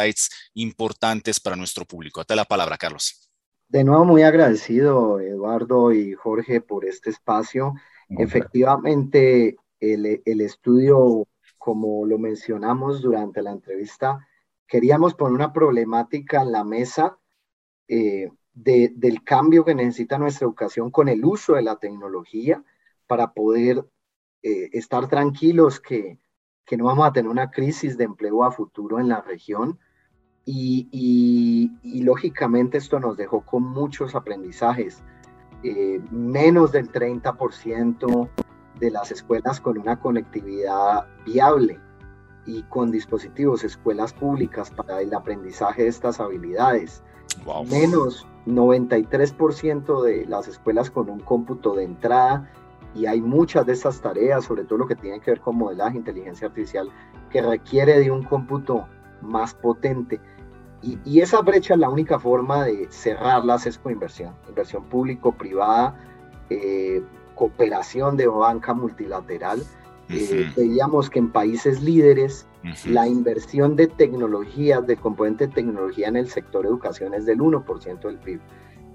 importantes 0.53 1.39
para 1.39 1.55
nuestro 1.55 1.85
público. 1.85 2.23
Te 2.25 2.35
la 2.35 2.45
palabra, 2.45 2.77
Carlos. 2.77 3.29
De 3.67 3.83
nuevo, 3.83 4.05
muy 4.05 4.23
agradecido, 4.23 5.19
Eduardo 5.19 5.91
y 5.93 6.13
Jorge, 6.13 6.61
por 6.61 6.85
este 6.85 7.11
espacio. 7.11 7.75
Efectivamente, 8.09 9.57
el, 9.79 10.21
el, 10.25 10.41
estudio, 10.41 11.27
como 11.59 12.05
lo 12.07 12.17
mencionamos 12.17 13.01
durante 13.01 13.43
la 13.43 13.51
entrevista, 13.51 14.27
queríamos 14.67 15.13
poner 15.13 15.35
una 15.35 15.53
problemática 15.53 16.41
en 16.41 16.51
la 16.51 16.63
mesa 16.63 17.17
eh, 17.87 18.29
de, 18.53 18.91
del 18.95 19.23
cambio 19.23 19.63
que 19.63 19.75
necesita 19.75 20.17
nuestra 20.17 20.45
educación 20.45 20.91
con 20.91 21.07
el 21.07 21.23
uso 21.23 21.53
de 21.53 21.61
la 21.63 21.77
tecnología 21.77 22.63
para 23.07 23.33
poder 23.33 23.85
eh, 24.41 24.69
estar 24.73 25.07
tranquilos 25.07 25.79
que, 25.79 26.19
que 26.65 26.77
no 26.77 26.85
vamos 26.85 27.07
a 27.07 27.13
tener 27.13 27.29
una 27.29 27.51
crisis 27.51 27.97
de 27.97 28.03
empleo 28.03 28.43
a 28.43 28.51
futuro 28.51 28.99
en 28.99 29.09
la 29.09 29.21
región 29.21 29.79
y, 30.51 32.01
lógicamente 32.03 32.77
esto 32.77 32.99
nos 32.99 33.17
dejó 33.17 33.41
con 33.41 33.63
muchos 33.63 34.15
aprendizajes. 34.15 35.03
Eh, 35.63 36.01
menos 36.09 36.71
del 36.71 36.91
30% 36.91 38.29
de 38.79 38.91
las 38.91 39.11
escuelas 39.11 39.59
con 39.59 39.77
una 39.77 39.99
conectividad 39.99 41.05
viable 41.25 41.79
y 42.45 42.63
con 42.63 42.91
dispositivos, 42.91 43.63
escuelas 43.63 44.13
públicas 44.13 44.71
para 44.71 45.01
el 45.01 45.13
aprendizaje 45.13 45.83
de 45.83 45.89
estas 45.89 46.19
habilidades. 46.19 47.03
Menos 47.69 48.25
93% 48.47 50.01
de 50.01 50.25
las 50.25 50.47
escuelas 50.47 50.89
con 50.89 51.09
un 51.09 51.19
cómputo 51.19 51.75
de 51.75 51.83
entrada 51.83 52.49
y 52.95 53.05
hay 53.05 53.21
muchas 53.21 53.67
de 53.67 53.73
estas 53.73 54.01
tareas, 54.01 54.45
sobre 54.45 54.63
todo 54.63 54.79
lo 54.79 54.87
que 54.87 54.95
tiene 54.95 55.19
que 55.19 55.31
ver 55.31 55.41
con 55.41 55.57
modelaje, 55.57 55.97
inteligencia 55.97 56.47
artificial, 56.47 56.89
que 57.29 57.41
requiere 57.41 57.99
de 57.99 58.09
un 58.09 58.23
cómputo 58.23 58.87
más 59.21 59.53
potente. 59.53 60.19
Y, 60.81 61.19
esa 61.19 61.41
brecha 61.41 61.75
la 61.75 61.89
única 61.89 62.19
forma 62.19 62.65
de 62.65 62.87
cerrarlas 62.89 63.65
es 63.65 63.77
con 63.77 63.91
inversión, 63.91 64.33
inversión 64.47 64.85
público-privada, 64.85 65.95
eh, 66.49 67.03
cooperación 67.35 68.15
de 68.17 68.27
banca 68.27 68.73
multilateral. 68.73 69.61
Eh, 70.09 70.49
veíamos 70.55 71.09
que 71.09 71.19
en 71.19 71.31
países 71.31 71.81
líderes 71.81 72.47
la 72.85 73.07
inversión 73.07 73.75
de 73.75 73.87
tecnología, 73.87 74.81
de 74.81 74.97
componente 74.97 75.47
de 75.47 75.53
tecnología 75.53 76.07
en 76.07 76.15
el 76.15 76.29
sector 76.29 76.65
educación 76.65 77.13
es 77.13 77.25
del 77.25 77.39
1% 77.39 78.07
del 78.07 78.17
PIB. 78.17 78.39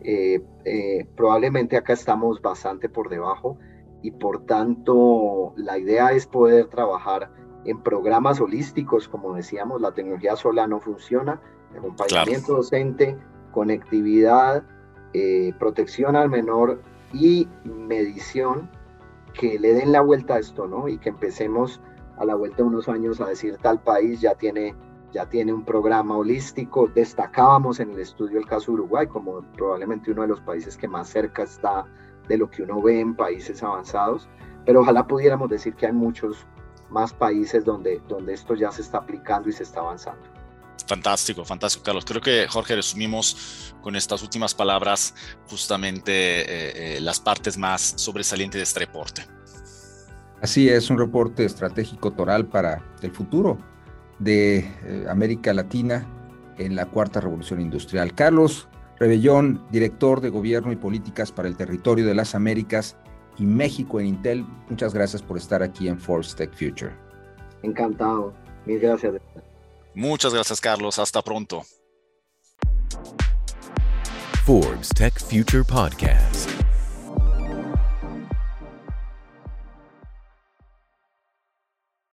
Eh, 0.02 1.06
probablemente 1.16 1.76
acá 1.76 1.92
estamos 1.92 2.42
bastante 2.42 2.88
por 2.88 3.08
debajo 3.08 3.58
y 4.02 4.10
por 4.10 4.44
tanto 4.44 5.54
la 5.56 5.78
idea 5.78 6.12
es 6.12 6.26
poder 6.26 6.66
trabajar 6.66 7.30
en 7.64 7.82
programas 7.82 8.40
holísticos, 8.40 9.08
como 9.08 9.34
decíamos, 9.34 9.80
la 9.80 9.92
tecnología 9.92 10.36
sola 10.36 10.66
no 10.66 10.80
funciona, 10.80 11.40
acompañamiento 11.78 12.56
docente, 12.56 13.16
conectividad, 13.52 14.64
eh, 15.12 15.52
protección 15.58 16.16
al 16.16 16.28
menor 16.28 16.82
y 17.12 17.48
medición 17.64 18.68
que 19.32 19.58
le 19.58 19.74
den 19.74 19.92
la 19.92 20.00
vuelta 20.00 20.34
a 20.34 20.38
esto, 20.38 20.66
¿no? 20.66 20.88
Y 20.88 20.98
que 20.98 21.10
empecemos 21.10 21.80
a 22.16 22.24
la 22.24 22.34
vuelta 22.34 22.58
de 22.58 22.62
unos 22.64 22.88
años 22.88 23.20
a 23.20 23.26
decir 23.26 23.56
tal 23.58 23.80
país 23.80 24.20
ya 24.20 24.34
tiene, 24.34 24.74
ya 25.12 25.28
tiene 25.28 25.52
un 25.52 25.64
programa 25.64 26.16
holístico. 26.16 26.88
Destacábamos 26.88 27.80
en 27.80 27.90
el 27.90 28.00
estudio 28.00 28.38
el 28.38 28.46
caso 28.46 28.72
Uruguay 28.72 29.06
como 29.06 29.42
probablemente 29.56 30.10
uno 30.10 30.22
de 30.22 30.28
los 30.28 30.40
países 30.40 30.76
que 30.76 30.88
más 30.88 31.08
cerca 31.08 31.42
está 31.42 31.84
de 32.28 32.38
lo 32.38 32.50
que 32.50 32.62
uno 32.62 32.80
ve 32.80 33.00
en 33.00 33.14
países 33.14 33.62
avanzados, 33.62 34.28
pero 34.64 34.80
ojalá 34.80 35.06
pudiéramos 35.06 35.50
decir 35.50 35.74
que 35.74 35.86
hay 35.86 35.92
muchos 35.92 36.46
más 36.90 37.12
países 37.12 37.64
donde, 37.64 38.00
donde 38.08 38.32
esto 38.32 38.54
ya 38.54 38.70
se 38.70 38.82
está 38.82 38.98
aplicando 38.98 39.48
y 39.48 39.52
se 39.52 39.64
está 39.64 39.80
avanzando. 39.80 40.33
Fantástico, 40.86 41.44
fantástico, 41.44 41.84
Carlos. 41.84 42.04
Creo 42.04 42.20
que, 42.20 42.46
Jorge, 42.46 42.76
resumimos 42.76 43.74
con 43.80 43.96
estas 43.96 44.22
últimas 44.22 44.54
palabras 44.54 45.14
justamente 45.48 46.12
eh, 46.12 46.96
eh, 46.96 47.00
las 47.00 47.20
partes 47.20 47.56
más 47.56 47.94
sobresalientes 47.96 48.58
de 48.58 48.62
este 48.62 48.80
reporte. 48.80 49.26
Así 50.42 50.68
es, 50.68 50.90
un 50.90 50.98
reporte 50.98 51.44
estratégico 51.44 52.10
toral 52.10 52.46
para 52.46 52.82
el 53.00 53.10
futuro 53.12 53.56
de 54.18 54.58
eh, 54.58 55.06
América 55.08 55.54
Latina 55.54 56.06
en 56.58 56.76
la 56.76 56.84
cuarta 56.86 57.20
revolución 57.20 57.62
industrial. 57.62 58.14
Carlos, 58.14 58.68
Rebellón, 58.98 59.64
director 59.70 60.20
de 60.20 60.28
Gobierno 60.28 60.70
y 60.70 60.76
Políticas 60.76 61.32
para 61.32 61.48
el 61.48 61.56
Territorio 61.56 62.06
de 62.06 62.14
las 62.14 62.34
Américas 62.34 62.96
y 63.38 63.44
México 63.44 64.00
en 64.00 64.06
Intel. 64.06 64.46
Muchas 64.68 64.92
gracias 64.92 65.22
por 65.22 65.38
estar 65.38 65.62
aquí 65.62 65.88
en 65.88 65.98
Force 65.98 66.36
Tech 66.36 66.52
Future. 66.52 66.92
Encantado. 67.62 68.34
Mil 68.66 68.78
gracias. 68.78 69.14
Muchas 69.94 70.34
gracias, 70.34 70.60
Carlos. 70.60 70.98
Hasta 70.98 71.22
pronto. 71.22 71.64
Forbes 74.44 74.90
Tech 74.90 75.18
Future 75.18 75.64
Podcast. 75.64 76.63